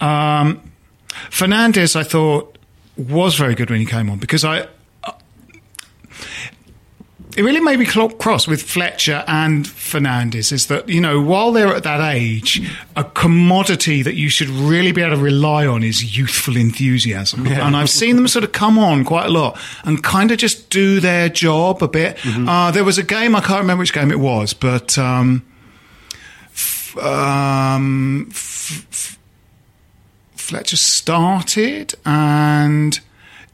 [0.00, 0.60] Um,
[1.30, 2.56] Fernandes, I thought,
[2.96, 4.66] was very good when he came on because I.
[7.36, 11.74] It really made me cross with Fletcher and Fernandes is that, you know, while they're
[11.74, 12.60] at that age,
[12.96, 17.46] a commodity that you should really be able to rely on is youthful enthusiasm.
[17.46, 20.70] And I've seen them sort of come on quite a lot and kind of just
[20.70, 22.18] do their job a bit.
[22.26, 25.44] Uh, there was a game, I can't remember which game it was, but um,
[26.52, 29.18] f- um, f- f-
[30.34, 32.98] Fletcher started and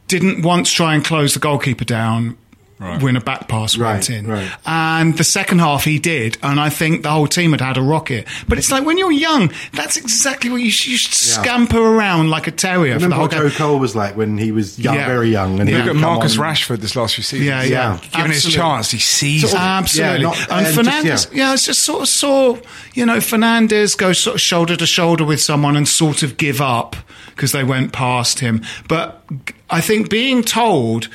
[0.08, 2.38] didn't once try and close the goalkeeper down
[2.78, 4.26] when a back pass went in.
[4.26, 4.50] right.
[4.66, 7.82] And the second half he did, and I think the whole team had had a
[7.82, 8.26] rocket.
[8.48, 11.42] But it's like when you're young, that's exactly what you should, you should Yeah.
[11.42, 13.40] scamper around like a terrier for the Remember whole what game.
[13.50, 15.06] Joe Cole was like when he was young, Yeah.
[15.06, 15.78] very young, and Yeah.
[15.78, 17.46] Look at Marcus on- Rashford this last few seasons.
[17.48, 17.98] Yeah, yeah.
[18.12, 19.56] Given his chance, he sees Sort it.
[19.56, 20.16] of- Absolutely.
[20.20, 21.44] Yeah, not- and and just, Fernandes, yeah.
[21.46, 21.52] yeah.
[21.52, 22.56] I just sort of saw,
[22.94, 26.60] you know, Fernandes go sort of shoulder to shoulder with someone and sort of give
[26.60, 26.94] up
[27.34, 28.62] because they went past him.
[28.88, 29.22] But
[29.70, 31.08] I think being told,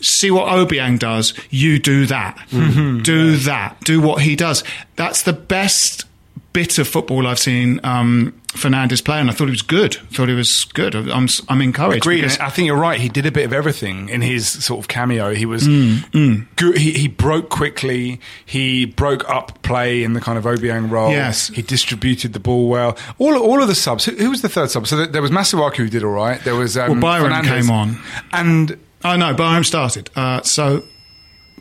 [0.00, 2.36] see what Obiang does, you do that.
[2.50, 3.02] Mm-hmm.
[3.02, 3.80] Do that.
[3.82, 4.62] Do what he does.
[4.96, 6.04] That's the best
[6.52, 9.98] bit of football I've seen um, Fernandes play, and I thought he was good.
[9.98, 10.94] I Thought he was good.
[10.94, 11.98] I'm, I'm encouraged.
[12.06, 12.24] Agreed.
[12.24, 12.98] I think you're right.
[12.98, 15.34] He did a bit of everything in his sort of cameo.
[15.34, 16.78] He was Mm, good.
[16.78, 18.20] He, he broke quickly.
[18.46, 21.10] He broke up play in the kind of Obiang role.
[21.10, 21.48] Yes.
[21.48, 22.96] He distributed the ball well.
[23.18, 24.06] All all of the subs.
[24.06, 24.86] Who, who was the third sub?
[24.86, 26.40] So there, was Masuaku who did all right.
[26.42, 27.60] There was um, Well, Byram Fernandes.
[27.60, 27.98] came on.
[28.32, 30.10] and Oh no, Byram started.
[30.16, 30.82] Uh, so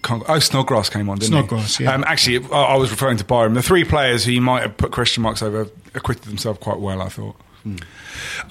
[0.09, 1.83] oh, Snodgrass came on, didn't Snodgrass, he?
[1.83, 1.93] yeah.
[1.93, 3.53] Um, actually, I, I was referring to Byram.
[3.53, 7.01] The three players who you might have put question marks over acquitted themselves quite well,
[7.01, 7.35] I thought.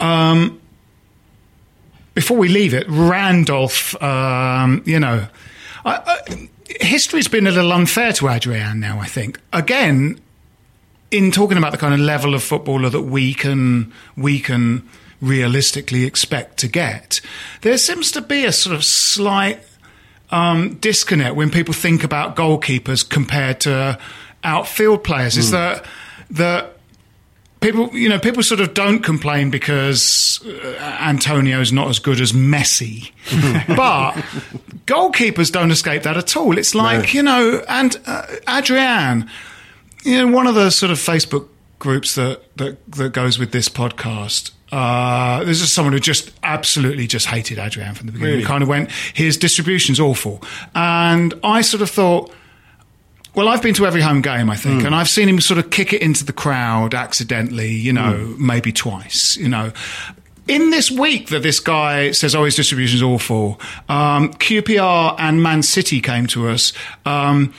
[0.00, 0.60] Um,
[2.14, 5.26] before we leave it, Randolph, um, you know,
[5.84, 6.48] I, I,
[6.80, 9.40] history's been a little unfair to Adrian now, I think.
[9.52, 10.20] Again,
[11.10, 14.88] in talking about the kind of level of footballer that we can, we can
[15.24, 17.20] realistically expect to get,
[17.62, 19.60] there seems to be a sort of slight
[20.30, 23.98] um, disconnect when people think about goalkeepers compared to
[24.42, 25.36] outfield players.
[25.36, 25.84] Is that
[26.30, 26.76] that
[27.60, 32.32] people, you know, people sort of don't complain because uh, Antonio's not as good as
[32.32, 33.10] Messi,
[33.76, 34.12] but
[34.86, 36.58] goalkeepers don't escape that at all.
[36.58, 39.30] It's like you know, and uh, Adrian,
[40.04, 43.68] you know, one of the sort of Facebook groups that that, that goes with this
[43.68, 44.50] podcast.
[44.74, 48.34] Uh, there's just someone who just absolutely just hated Adrian from the beginning.
[48.38, 48.44] Really?
[48.44, 50.42] Kind of went, his distribution's awful,
[50.74, 52.32] and I sort of thought.
[53.36, 55.70] Well, I've been to every home game, I think, and I've seen him sort of
[55.70, 59.72] kick it into the crowd accidentally, you know, maybe twice, you know.
[60.46, 65.62] In this week that this guy says, oh, his distribution's awful, um, QPR and Man
[65.62, 66.72] City came to us.
[67.06, 67.54] Um,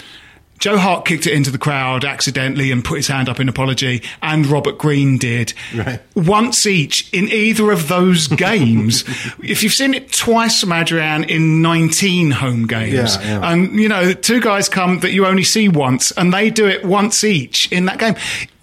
[0.58, 4.02] Joe Hart kicked it into the crowd accidentally and put his hand up in apology,
[4.24, 5.54] and Robert Green did.
[5.76, 6.00] Right.
[6.16, 9.04] Once each in either of those games.
[9.44, 13.52] if you've seen it twice from Adrian in 19 home games, Yeah, yeah.
[13.52, 16.86] and you know, two guys come that you only see once, and they do it
[16.86, 18.16] once each in that game.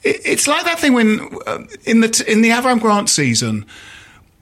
[0.03, 3.67] It's like that thing when uh, in the t- in the Avram Grant season,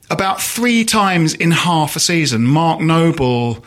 [0.08, 3.62] about three times in half a season, Mark Noble.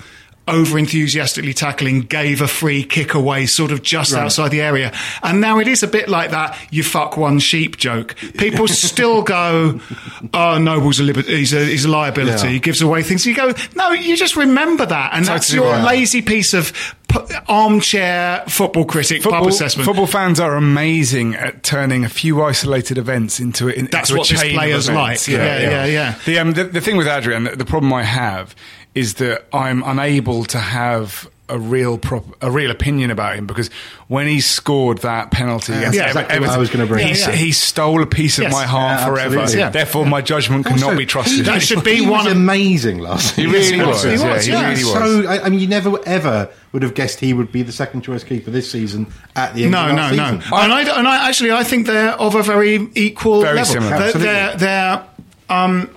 [0.45, 4.23] Over enthusiastically tackling, gave a free kick away, sort of just Right.
[4.23, 4.91] outside the area.
[5.21, 8.15] And now it is a bit like that you fuck one sheep joke.
[8.37, 9.79] People still go,
[10.33, 12.53] oh, Noble's a, liber- he's a, he's a liability, Yeah.
[12.53, 13.25] he gives away things.
[13.25, 15.11] You go, no, you just remember that.
[15.13, 15.85] And that's your right.
[15.85, 16.73] lazy piece of
[17.07, 19.85] p- armchair football critic pub Football, assessment.
[19.85, 24.27] football fans are amazing at turning a few isolated events into, in, That's into what
[24.27, 25.25] this player's like.
[25.25, 26.19] Yeah, yeah, yeah.
[26.25, 28.53] The, um, the, the thing with Adrian, the, the problem I have
[28.95, 33.69] is that I'm unable to have a real prop, a real opinion about him because
[34.07, 37.05] when he scored that penalty against Yeah, Ever- exactly what I was gonna bring.
[37.07, 37.35] he, Yeah, yeah.
[37.35, 38.53] he stole a piece of Yes.
[38.53, 39.45] my heart Yeah, forever.
[39.57, 39.69] Yeah.
[39.69, 41.45] Therefore, my judgment cannot be trusted.
[41.45, 44.03] That should be one amazing last He really Yes, was.
[44.03, 44.93] he yeah, was, he really was.
[44.93, 48.03] So I, I mean, you never ever would have guessed he would be the second
[48.03, 50.25] choice keeper this season at the end No, of no, last no.
[50.39, 50.53] season.
[50.53, 53.73] And I, and I actually, I think they're of a very equal Very level.
[53.73, 53.89] similar.
[53.97, 54.33] They're, Absolutely.
[54.33, 55.03] they're, they're,
[55.49, 55.89] um,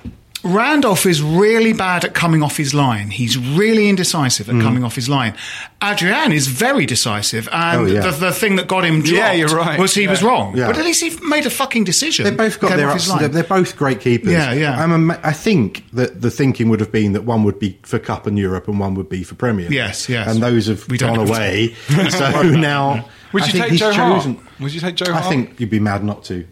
[0.47, 3.11] Randolph is really bad at coming off his line.
[3.11, 4.63] He's really indecisive at Mm.
[4.63, 5.35] coming off his line.
[5.83, 8.01] Adrian is very decisive, and Oh, yeah.
[8.01, 9.79] the, the thing that got him dropped Yeah, you're right.
[9.79, 10.11] was he Yeah.
[10.11, 10.57] was wrong.
[10.57, 10.67] Yeah.
[10.69, 12.25] But at least he made a fucking decision.
[12.25, 13.09] They both got their ups.
[13.09, 13.31] line.
[13.31, 14.33] They're both great keepers.
[14.33, 14.83] Yeah, yeah.
[14.83, 18.27] I'm I think that the thinking would have been that one would be for Cup
[18.27, 19.67] and Europe and one would be for Premier.
[19.71, 20.29] Yes, yes.
[20.29, 21.75] And those have We gone away.
[22.11, 24.17] so now, Would I you take he's Joe Hart?
[24.23, 24.39] chosen.
[24.61, 25.27] Would you take Joe I Hart?
[25.29, 26.45] think you'd be mad not to.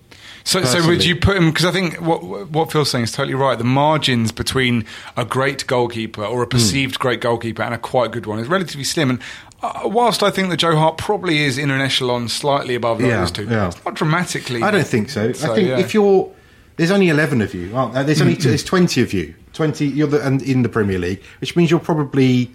[0.46, 1.50] So, so would you put him?
[1.50, 3.56] Because I think what what Phil's saying is totally right.
[3.56, 4.84] The margins between
[5.16, 8.84] a great goalkeeper or a perceived great goalkeeper and a quite good one is relatively
[8.84, 9.08] slim.
[9.08, 9.22] And
[9.62, 13.20] uh, whilst I think that Joe Hart probably is in an echelon slightly above Yeah,
[13.20, 13.68] those two, yeah.
[13.68, 14.62] it's not dramatically.
[14.62, 15.32] I don't think so.
[15.32, 15.78] So, I think yeah.
[15.78, 16.30] if you're
[16.76, 18.04] there's only eleven of you, aren't there?
[18.04, 19.34] There's only there's twenty of you.
[19.54, 22.50] Twenty you're the, and in the Premier League, which means you're probably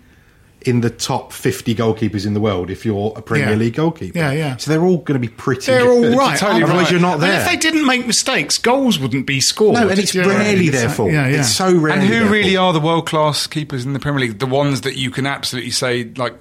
[0.63, 3.55] in the top fifty goalkeepers in the world if you're a Premier Yeah.
[3.55, 4.17] League goalkeeper.
[4.19, 4.57] Yeah, yeah.
[4.57, 5.67] So they're all going to be pretty.
[5.67, 6.11] They're good.
[6.13, 6.37] all right.
[6.37, 6.91] totally Otherwise, right.
[6.91, 7.31] you're not there.
[7.31, 9.75] And if they didn't make mistakes, goals wouldn't be scored.
[9.75, 11.11] no, and it's Yeah, rarely it's- their fault.
[11.13, 11.39] Yeah, yeah.
[11.39, 12.01] It's so rarely.
[12.01, 12.75] And who their really fault.
[12.75, 14.39] are the world class keepers in the Premier League?
[14.39, 16.35] The ones that you can absolutely say, like,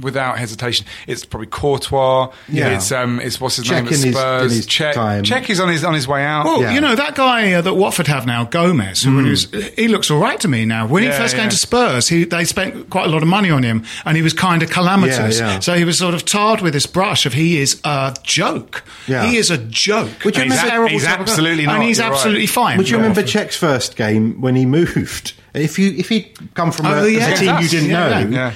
[0.00, 2.32] without hesitation, it's probably Courtois.
[2.48, 2.68] Yeah.
[2.76, 4.42] It's um, it's what's his Cech name at in his- Spurs.
[4.52, 5.24] in his Cech, time.
[5.24, 6.44] Cech is on his on his way out.
[6.44, 6.72] Well, Yeah.
[6.74, 9.02] you know that guy uh, that Watford have now, Gomes.
[9.02, 10.86] Who when he, was, he looks all right to me now.
[10.86, 11.42] When he Yeah, first yeah.
[11.42, 14.22] came to Spurs, he, they spent quite a lot of money on him, and he
[14.22, 15.38] was kind of calamitous.
[15.38, 15.58] Yeah, yeah.
[15.60, 18.84] So he was sort of tarred with this brush of he is a joke.
[19.06, 19.26] Yeah.
[19.26, 20.24] He is a joke.
[20.24, 22.06] Would you And he's remember- terrible He's to have a go- absolutely and he's you're
[22.08, 22.14] right.
[22.14, 22.78] absolutely fine.
[22.78, 23.48] Would you for remember Watford.
[23.48, 25.34] Cech's first game when he moved?
[25.54, 27.28] If you if he'd come from Oh, a, yeah.
[27.28, 28.54] a team you didn't yeah, know, yeah.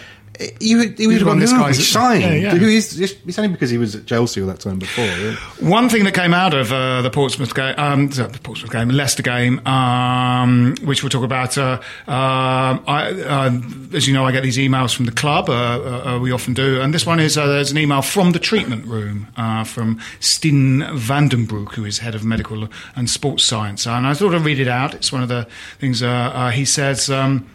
[0.60, 2.22] You would, you would You'd have gone, gone, this "Who have guy's- we signed?
[2.22, 2.54] yeah, yeah.
[2.56, 3.00] Who is?
[3.00, 5.04] It's only because he was at Chelsea all that time before.
[5.04, 5.34] yeah.
[5.60, 9.22] One thing that came out of uh, the Portsmouth game, um, the Portsmouth game, Leicester
[9.22, 11.56] game, um, which we'll talk about.
[11.56, 13.50] Uh, um I, uh,
[13.94, 15.48] as you know, I get these emails from the club.
[15.48, 18.32] Uh, uh, uh, we often do, and this one is uh, there's an email from
[18.32, 23.86] the treatment room uh, from Stijn Vandenbroucke, who is head of medical and sports science.
[23.86, 24.94] And I thought I'd read it out.
[24.94, 25.46] It's one of the
[25.78, 27.08] things uh, uh, he says.
[27.10, 27.48] Um,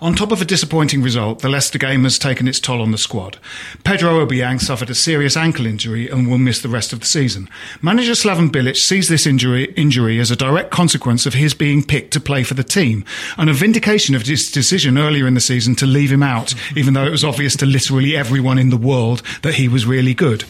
[0.00, 2.98] On top of a disappointing result, the Leicester game has taken its toll on the
[2.98, 3.38] squad.
[3.82, 7.48] Pedro Obiang suffered a serious ankle injury and will miss the rest of the season.
[7.80, 12.12] Manager Slaven Bilic sees this injury, injury as a direct consequence of his being picked
[12.12, 13.04] to play for the team
[13.38, 16.92] and a vindication of his decision earlier in the season to leave him out, even
[16.92, 20.44] though it was obvious to literally everyone in the world that he was really good.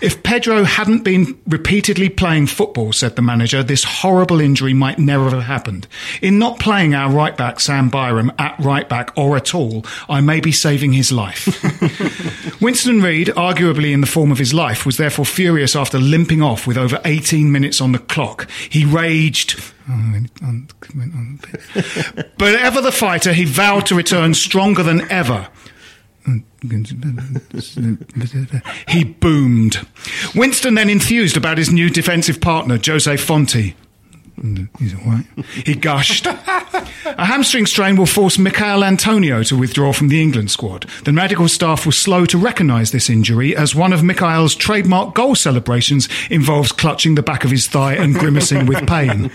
[0.00, 5.30] If Pedro hadn't been repeatedly playing football, said the manager, this horrible injury might never
[5.30, 5.86] have happened.
[6.20, 10.20] In not playing our right back, Sam Byram, at right back or at all, I
[10.20, 11.46] may be saving his life.
[12.60, 16.66] Winston Reid, arguably in the form of his life, was therefore furious after limping off
[16.66, 18.50] with over 18 minutes on the clock.
[18.50, 19.60] He raged.
[22.38, 25.48] but ever the fighter, he vowed to return stronger than ever.
[28.88, 29.86] He boomed.
[30.34, 33.74] Winston then enthused about his new defensive partner, Jose Fonte.
[34.78, 35.26] He's all right.
[35.64, 36.26] He gushed.
[37.04, 40.86] A hamstring strain will force Michael Antonio to withdraw from the England squad.
[41.04, 45.34] The medical staff was slow to recognise this injury as one of Michael's trademark goal
[45.34, 49.30] celebrations involves clutching the back of his thigh and grimacing with pain.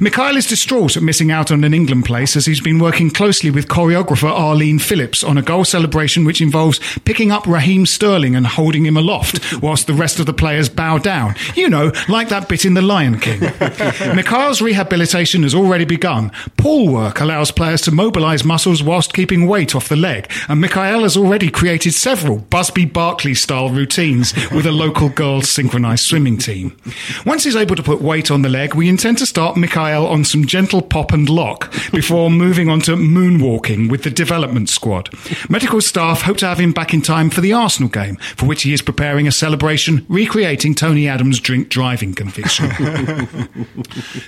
[0.00, 3.50] Mikhail is distraught at missing out on an England place as he's been working closely
[3.50, 8.46] with choreographer Arlene Phillips on a goal celebration which involves picking up Raheem Sterling and
[8.46, 11.34] holding him aloft whilst the rest of the players bow down.
[11.56, 13.40] You know, like that bit in The Lion King.
[14.14, 16.30] Mikhail's rehabilitation has already begun.
[16.56, 21.02] Pull work allows players to mobilise muscles whilst keeping weight off the leg, and Mikhail
[21.02, 26.76] has already created several Busby Berkeley style routines with a local girls' synchronised swimming team.
[27.24, 30.24] Once he's able to put weight on the leg, we intend to start Mikhail on
[30.24, 35.08] some gentle pop and lock before moving on to moonwalking with the development squad.
[35.48, 38.62] Medical staff hope to have him back in time for the Arsenal game, for which
[38.62, 42.70] he is preparing a celebration recreating Tony Adams' drink driving conviction.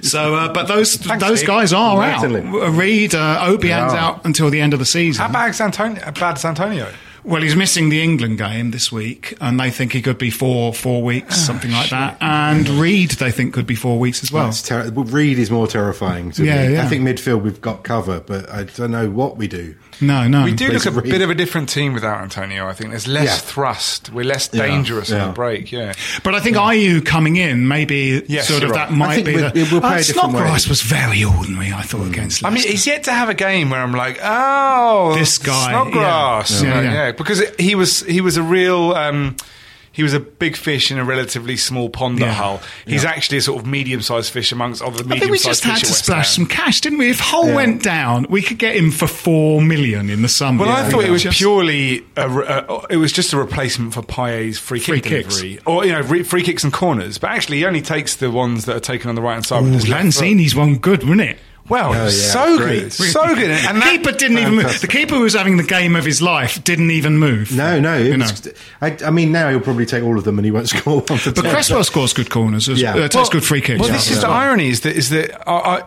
[0.02, 1.46] So, uh, but those those Steve.
[1.46, 2.22] guys are out.
[2.60, 4.04] Reid, uh, Obiang's Yeah.
[4.06, 5.24] out until the end of the season.
[5.24, 6.02] How bad's Antonio?
[6.04, 6.88] How bad's Antonio?
[7.24, 10.74] Well, he's missing the England game this week, and they think he could be four
[10.74, 12.18] four weeks, something like that.
[12.20, 14.44] And Reid, they think could be four weeks as well.
[14.44, 16.32] That's ter- Reid is more terrifying.
[16.32, 16.74] To Yeah, me.
[16.74, 16.82] yeah.
[16.84, 19.74] I think midfield we've got cover, but I don't know what we do.
[20.00, 20.44] No, no.
[20.44, 21.10] We do look a Reid.
[21.10, 22.66] bit of a different team without Antonio.
[22.66, 23.36] I think there's less Yeah.
[23.36, 24.10] thrust.
[24.12, 25.26] We're less Yeah, dangerous on yeah.
[25.28, 25.72] the break.
[25.72, 25.92] Yeah.
[26.24, 29.26] But I think Ayew coming in, maybe Yes, sort of you're that might I think
[29.28, 29.52] be we- the.
[29.54, 30.40] we will play Uh, a different way.
[30.40, 33.70] Snodgrass was very ordinary, I thought, against I mean, he's yet to have a game
[33.70, 37.12] where I'm like, oh, This guy, Snodgrass, yeah.
[37.14, 37.46] Yeah, yeah, yeah.
[37.46, 38.92] because he was he was a real.
[38.92, 39.36] Um,
[39.92, 42.32] he was a big fish in a relatively small pond at Yeah.
[42.32, 42.60] Hull.
[42.84, 45.86] He's actually a sort of medium-sized fish amongst other I think we just had to
[45.86, 47.10] splash some cash, didn't we?
[47.10, 50.64] If Hull went down, we could get him for four million in the summer.
[50.66, 54.02] Well, I thought it was Just- purely a, uh, it was just a replacement for
[54.02, 55.28] Payet's free kick kicks.
[55.38, 57.18] delivery, or you know, re- free kicks and corners.
[57.18, 59.62] But actually, he only takes the ones that are taken on the right hand side.
[59.62, 60.24] Ooh, his left foot.
[60.24, 61.38] Lanzini's one good, wasn't it?
[61.68, 62.80] Well, Oh, yeah, so great.
[62.82, 64.80] good, so good, and that, keeper didn't even move.
[64.82, 67.56] The keeper who was having the game of his life didn't even move.
[67.56, 67.96] No, no.
[67.96, 68.48] You was.
[68.82, 71.18] I, I mean, now he'll probably take all of them and he won't score one
[71.18, 71.50] for But 10.
[71.52, 72.68] Cresswell scores good corners.
[72.68, 72.94] As, Yeah.
[72.96, 73.80] uh, takes good free kicks.
[73.80, 75.86] Well, this is the irony: is that is that uh, uh,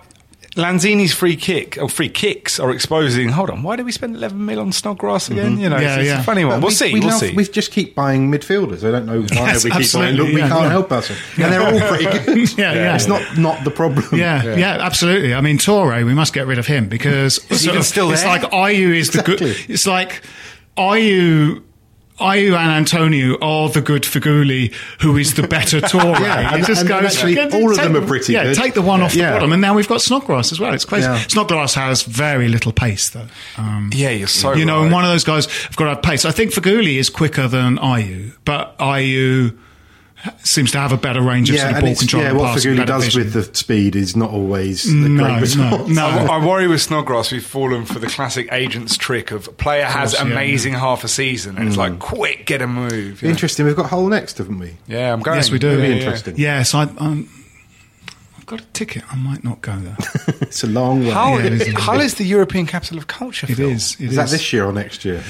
[0.57, 3.29] Lanzini's free kick or free kicks are exposing.
[3.29, 5.37] Hold on, why did we spend 11 mil on Snodgrass mm-hmm.
[5.39, 5.57] again?
[5.59, 6.19] You know, Yeah, it's, it's yeah.
[6.19, 6.59] a funny one.
[6.59, 6.93] But We'll we, see.
[6.93, 7.33] We, we'll love- see.
[7.35, 8.87] we just keep buying midfielders.
[8.87, 9.81] I don't know why Yes, we keep buying.
[9.83, 10.69] absolutely, Look, we yeah, can't yeah.
[10.69, 11.17] help us, and
[11.53, 12.57] they're all pretty good.
[12.57, 12.95] Yeah, yeah.
[12.95, 14.05] It's not not the problem.
[14.11, 15.33] Yeah, yeah, absolutely.
[15.33, 18.11] I mean, Töre, we must get rid of him because Is he even of- still
[18.11, 18.29] it's there?
[18.29, 19.41] like Ayew is the good.
[19.41, 20.21] It's like
[20.77, 21.63] Ayew.
[22.19, 26.19] Ayew and Antonio are the good Feghouli, who is the better Töre.
[26.19, 27.03] Yeah, and- it just and goes.
[27.15, 28.55] actually get- all of take- them are pretty Yeah, good.
[28.57, 29.33] take the one off the Yeah.
[29.33, 30.73] bottom, and now we've got Snodgrass as well.
[30.73, 31.05] It's crazy.
[31.07, 31.19] Yeah.
[31.27, 33.27] Snodgrass has very little pace, though.
[33.57, 34.83] Um, yeah, you're so you know, right.
[34.85, 36.25] and one of those guys have got to have pace.
[36.25, 39.53] I think Feghouli is quicker than Ayew, but Ayew
[40.43, 42.23] seems to have a better range of Yeah, sort of ball control.
[42.23, 43.23] yeah, what passing, Feghouli does vision.
[43.23, 46.05] with the speed is not always the No, great no, no.
[46.07, 50.13] I, I worry with Snodgrass we've fallen for the classic agent's trick of player has
[50.15, 50.33] course, yeah.
[50.33, 53.21] amazing half a season and it's like quick get a move.
[53.21, 53.31] you know.
[53.31, 53.65] Interesting.
[53.67, 54.75] We've got Hull next, haven't we?
[54.87, 55.35] Yeah, I'm going.
[55.37, 55.69] Yes, we do.
[55.69, 55.99] It'll be Yeah, yeah.
[56.01, 56.35] interesting.
[56.37, 57.29] Yes, I, um,
[58.37, 59.03] I've got a ticket.
[59.11, 59.97] I might not go there.
[60.41, 61.11] It's a long way.
[61.11, 61.73] Hull, Yeah, it is.
[61.75, 63.45] Hull is the European capital of culture.
[63.49, 63.69] It Phil.
[63.69, 63.95] is.
[63.99, 65.21] It Is that this year or next year?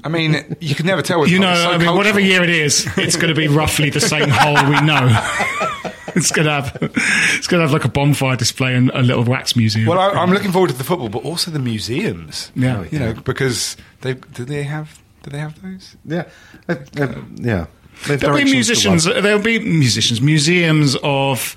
[0.00, 0.06] Yeah.
[0.06, 1.20] I mean, you can never tell.
[1.20, 3.90] With You know, so I mean, whatever year it is, it's going to be roughly
[3.90, 5.08] the same hole we know.
[6.14, 9.24] it's going to have, it's going to have like a bonfire display and a little
[9.24, 9.86] wax museum.
[9.86, 12.52] Well, I, I'm looking forward to the football, but also the museums.
[12.54, 12.84] Yeah.
[12.90, 15.96] you know, because they do they have do they have those?
[16.04, 16.24] Yeah.
[16.68, 17.66] Uh, uh, yeah.
[18.06, 19.04] They've There'll be musicians.
[19.04, 20.20] There'll be musicians.
[20.20, 21.56] Museums of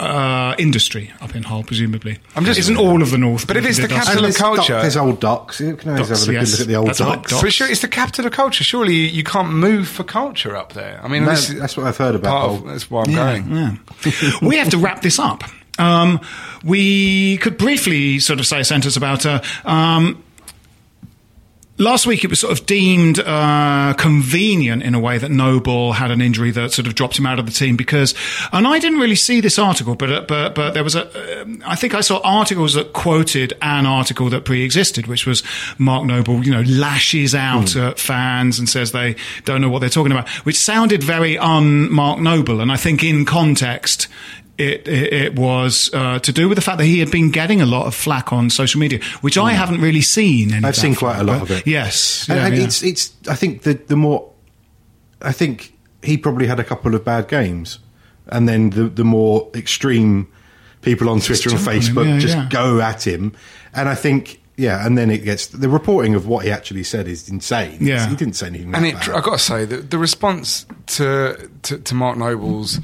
[0.00, 2.18] uh, industry up in Hull, presumably.
[2.34, 3.46] I'm just- isn't all of the north.
[3.46, 5.60] But if it's the capital of there's, dock- culture, there's old docks.
[5.60, 6.50] You can always Docks, have a good yes.
[6.52, 6.98] look at the old docks.
[7.30, 7.40] docks.
[7.40, 8.64] for sure, it's the capital of culture.
[8.64, 11.00] Surely you, you can't move for culture up there.
[11.02, 13.38] I mean, No, this that's what I've heard about part of- that's why I'm Yeah,
[13.40, 13.56] going.
[14.04, 14.30] yeah.
[14.42, 15.44] we have to wrap this up.
[15.78, 16.20] Um,
[16.64, 19.42] we could briefly sort of say a sentence about her.
[19.64, 20.22] Um,
[21.76, 26.12] Last week, it was sort of deemed uh, convenient in a way that Noble had
[26.12, 28.14] an injury that sort of dropped him out of the team because,
[28.52, 31.60] and I didn't really see this article, but uh, but but there was a, um,
[31.66, 35.42] I think I saw articles that quoted an article that pre-existed, which was
[35.76, 39.88] Mark Noble, you know, lashes out at fans and says they don't know what they're
[39.88, 44.06] talking about, which sounded very un Mark Noble, and I think in context.
[44.56, 47.60] It, it, it was uh, to do with the fact that he had been getting
[47.60, 50.52] a lot of flack on social media, which I haven't really seen.
[50.52, 51.66] Any I've of that seen quite a lot of it.
[51.66, 52.64] Yes, and, yeah, and yeah.
[52.64, 53.12] it's it's.
[53.28, 54.30] I think the the more,
[55.20, 57.80] I think he probably had a couple of bad games,
[58.28, 60.28] and then the the more extreme
[60.82, 62.48] people on Twitter and jump on him, Facebook yeah, just yeah.
[62.48, 63.32] go at him,
[63.72, 64.40] and I think.
[64.56, 67.78] Yeah, and then it gets the reporting of what he actually said is insane.
[67.80, 68.08] Yeah.
[68.08, 68.72] he didn't say anything.
[68.72, 69.10] and it, bad.
[69.10, 72.78] I've got to say that the response to to, to Mark Noble's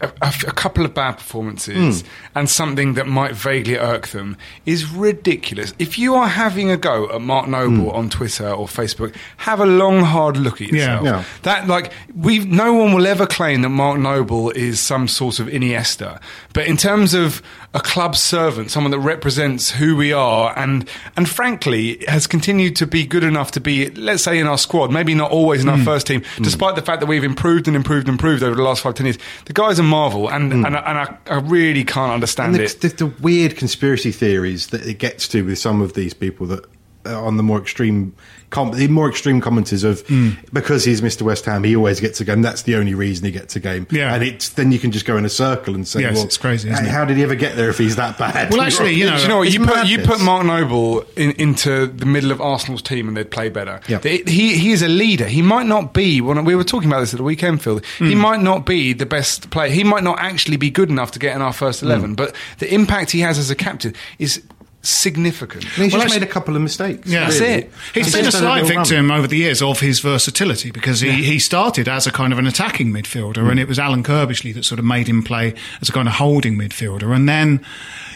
[0.00, 2.08] a, a- couple of bad performances Hmm.
[2.34, 4.36] and something that might vaguely irk them
[4.66, 5.74] is ridiculous.
[5.78, 7.96] If you are having a go at Mark Noble Hmm.
[7.96, 11.00] on Twitter or Facebook, have a long, hard look at Yeah.
[11.00, 11.04] yourself.
[11.04, 11.22] Yeah.
[11.42, 15.46] That like we, no one will ever claim that Mark Noble is some sort of
[15.48, 16.20] Iniesta,
[16.52, 17.42] but in terms of
[17.72, 22.86] a club servant, someone that represents who we are, and and frankly has continued to
[22.86, 25.78] be good enough to be, let's say, in our squad, maybe not always in Hmm.
[25.78, 28.62] our first team, despite the fact that we've improved and improved and improved over the
[28.62, 29.18] last five ten years.
[29.44, 30.64] The guy's a marvel, and hmm.
[30.64, 32.80] and, and I, I really can't understand and it.
[32.80, 36.46] the, the, the weird conspiracy theories that it gets to with some of these people
[36.46, 36.64] that
[37.04, 38.14] are on the more extreme,
[38.50, 40.30] com- the more extreme commenters of Hmm.
[40.52, 41.22] because he's Mr.
[41.22, 42.42] West Ham, he always gets a game.
[42.42, 43.86] That's the only reason he gets a game.
[43.90, 44.14] Yeah.
[44.14, 46.36] and it's then you can just go in a circle and say, Yes, well, it's
[46.36, 47.06] crazy, isn't how it?
[47.06, 48.50] did he ever get there if he's that bad?
[48.50, 49.52] Well, actually, you know, you know what?
[49.52, 53.30] You put, you put Mark Noble in, into the middle of Arsenal's team and they'd
[53.30, 53.80] play better.
[53.88, 53.98] Yeah.
[53.98, 55.26] The- He, he is a leader.
[55.26, 58.12] He might not be, when we were talking about this at the weekend, Phil, he
[58.14, 58.18] Hmm.
[58.20, 59.70] might not be the best player.
[59.70, 62.72] He might not actually be good enough to get in our first 11, but the
[62.74, 64.42] impact he has as a captain is
[64.82, 65.64] significant.
[65.64, 67.06] And he's Well, just made a couple of mistakes.
[67.08, 67.20] Yeah.
[67.24, 67.52] That's really.
[67.52, 67.70] it.
[67.94, 68.84] He's been a slight little run.
[68.86, 72.38] victim over the years of his versatility because he, he started as a kind of
[72.38, 75.88] an attacking midfielder and it was Alan Curbishley that sort of made him play as
[75.88, 77.14] a kind of holding midfielder.
[77.14, 77.64] And then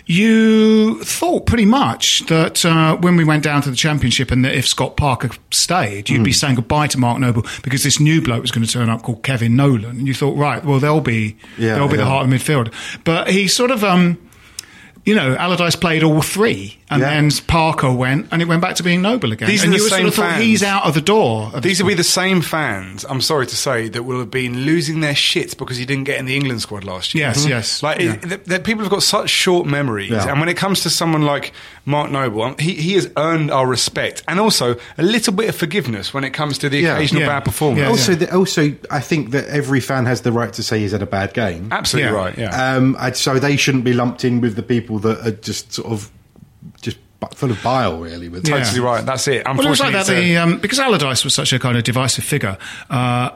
[0.06, 4.54] you thought pretty much that uh, when we went down to the championship and that
[4.54, 8.42] if Scott Parker stayed, you'd be saying goodbye to Mark Noble because this new bloke
[8.42, 9.98] was going to turn up called Kevin Nolan.
[9.98, 12.72] And you thought, right, well, they'll be, Yeah, they'll be the heart of midfield.
[13.04, 14.18] But he sort of, um,
[15.04, 17.10] you know, Allardyce played all three, and Yeah.
[17.20, 19.48] then Parker went, and it went back to being Noble again.
[19.48, 20.42] These are and the you sort same of thought fans.
[20.44, 21.50] he's out of the door.
[21.54, 24.60] These this will be the same fans, I'm sorry to say, that will have been
[24.64, 27.26] losing their shit because he didn't get in the England squad last year.
[27.26, 28.12] Yes, yes, Like, yeah.
[28.14, 30.10] it, that, that people have got such short memories.
[30.10, 30.28] Yeah.
[30.30, 31.52] And when it comes to someone like
[31.84, 35.56] Mark Noble, um, he, he has earned our respect and also a little bit of
[35.56, 36.94] forgiveness when it comes to the Yeah.
[36.94, 37.28] occasional Yeah.
[37.28, 37.80] bad performance.
[37.80, 40.92] Yeah, also, the, also, I think that every fan has the right to say he's
[40.92, 41.68] had a bad game.
[41.70, 42.16] Absolutely Yeah.
[42.16, 42.74] right, yeah.
[42.76, 45.88] Um, I'd, so they shouldn't be lumped in with the people that are just sort
[45.92, 46.10] of just bu-
[47.28, 48.28] full of bile, really.
[48.28, 48.58] With Yeah.
[48.58, 49.04] Totally right.
[49.04, 49.44] That's it.
[49.46, 50.14] Well, it was Unfortunately, like that.
[50.14, 52.58] The, um, because Allardyce was such a kind of divisive figure.
[52.90, 53.30] Uh,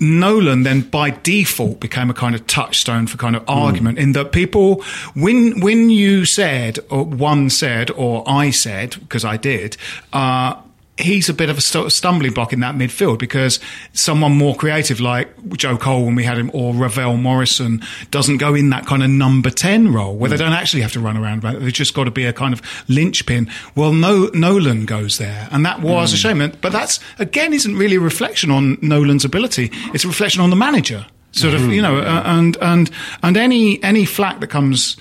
[0.00, 4.32] Nolan then by default became a kind of touchstone for kind of argument in that
[4.32, 4.82] people
[5.14, 9.76] when when you said or one said or I said because I did
[10.12, 10.54] uh
[10.98, 13.60] he's a bit of a stu- stumbling block in that midfield because
[13.92, 18.54] someone more creative like Joe Cole when we had him or Ravel Morrison doesn't go
[18.54, 21.42] in that kind of number 10 role where they don't actually have to run around
[21.42, 23.50] they've just got to be a kind of linchpin.
[23.74, 26.38] Well no Nolan goes there and that was a shame.
[26.60, 29.70] But that's again isn't really a reflection on Nolan's ability.
[29.94, 32.90] It's a reflection on the manager sort of you know uh, and and
[33.22, 34.96] and any any flack that comes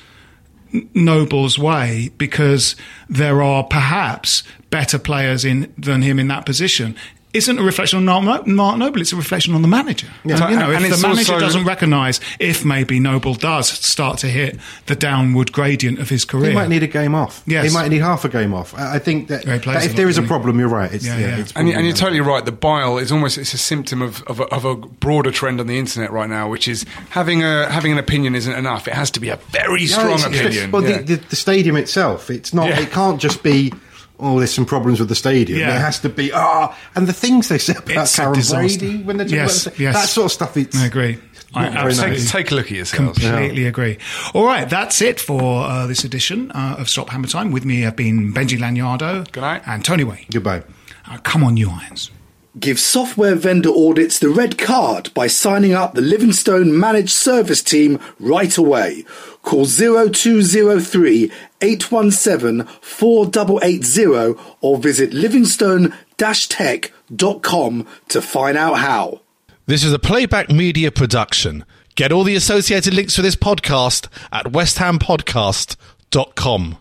[0.93, 2.75] Noble's way because
[3.09, 6.95] there are perhaps better players in than him in that position
[7.33, 8.99] isn't a reflection on Mark, Mark Noble.
[9.01, 10.07] It's a reflection on the manager.
[10.25, 10.41] Yeah.
[10.41, 13.67] And, you know, And- and if the manager also- doesn't recognise if maybe Noble does
[13.69, 14.57] start to hit
[14.87, 17.43] the downward gradient of his career, He might need a game off.
[17.45, 17.65] Yes.
[17.67, 18.73] He might need half a game off.
[18.75, 20.91] I I think that, Yeah, that a if lot, there is a problem, you're right.
[20.91, 21.37] It's, Yeah, yeah, yeah.
[21.37, 22.43] it's And, you- and you're totally right.
[22.43, 25.67] The bile is almost it's a symptom of, of, a, of a broader trend on
[25.67, 28.87] the internet right now, which is having a having an opinion isn't enough.
[28.87, 30.71] It has to be a very strong it's- it's- opinion.
[30.71, 30.97] Well, Yeah.
[30.99, 32.69] the, the, the stadium itself, it's not.
[32.69, 32.79] Yeah.
[32.79, 33.73] It can't just be.
[34.19, 35.59] Oh, there's some problems with the stadium.
[35.59, 35.75] Yeah.
[35.75, 36.31] It has to be.
[36.33, 38.33] Ah, and the things they said about It's Karen.
[38.33, 39.95] Brady when they're talking Yes, about yes.
[39.95, 40.57] that sort of stuff.
[40.57, 41.19] It's I agree.
[41.53, 42.31] I not very absolutely nice.
[42.31, 43.19] take, take a look at yourselves.
[43.19, 43.97] Completely agree.
[44.33, 47.51] All right, that's it for uh, this edition uh, of Stop Hammer Time.
[47.51, 49.61] With me have been Benji Lanyardo Good night.
[49.65, 50.25] and Tony Way.
[50.31, 50.63] Goodbye.
[51.09, 52.11] Uh, come on, you irons.
[52.59, 57.99] Give software vendor audits the red card by signing up the Livingstone Managed Service Team
[58.19, 59.03] right away.
[59.43, 61.31] Call 0203
[61.61, 69.21] 817 4880 or visit livingstone-tech.com to find out how.
[69.65, 71.63] This is a playback media production.
[71.95, 76.77] Get all the associated links for this podcast at westhampodcast.com.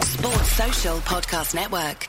[0.00, 2.08] Sports Social Podcast Network.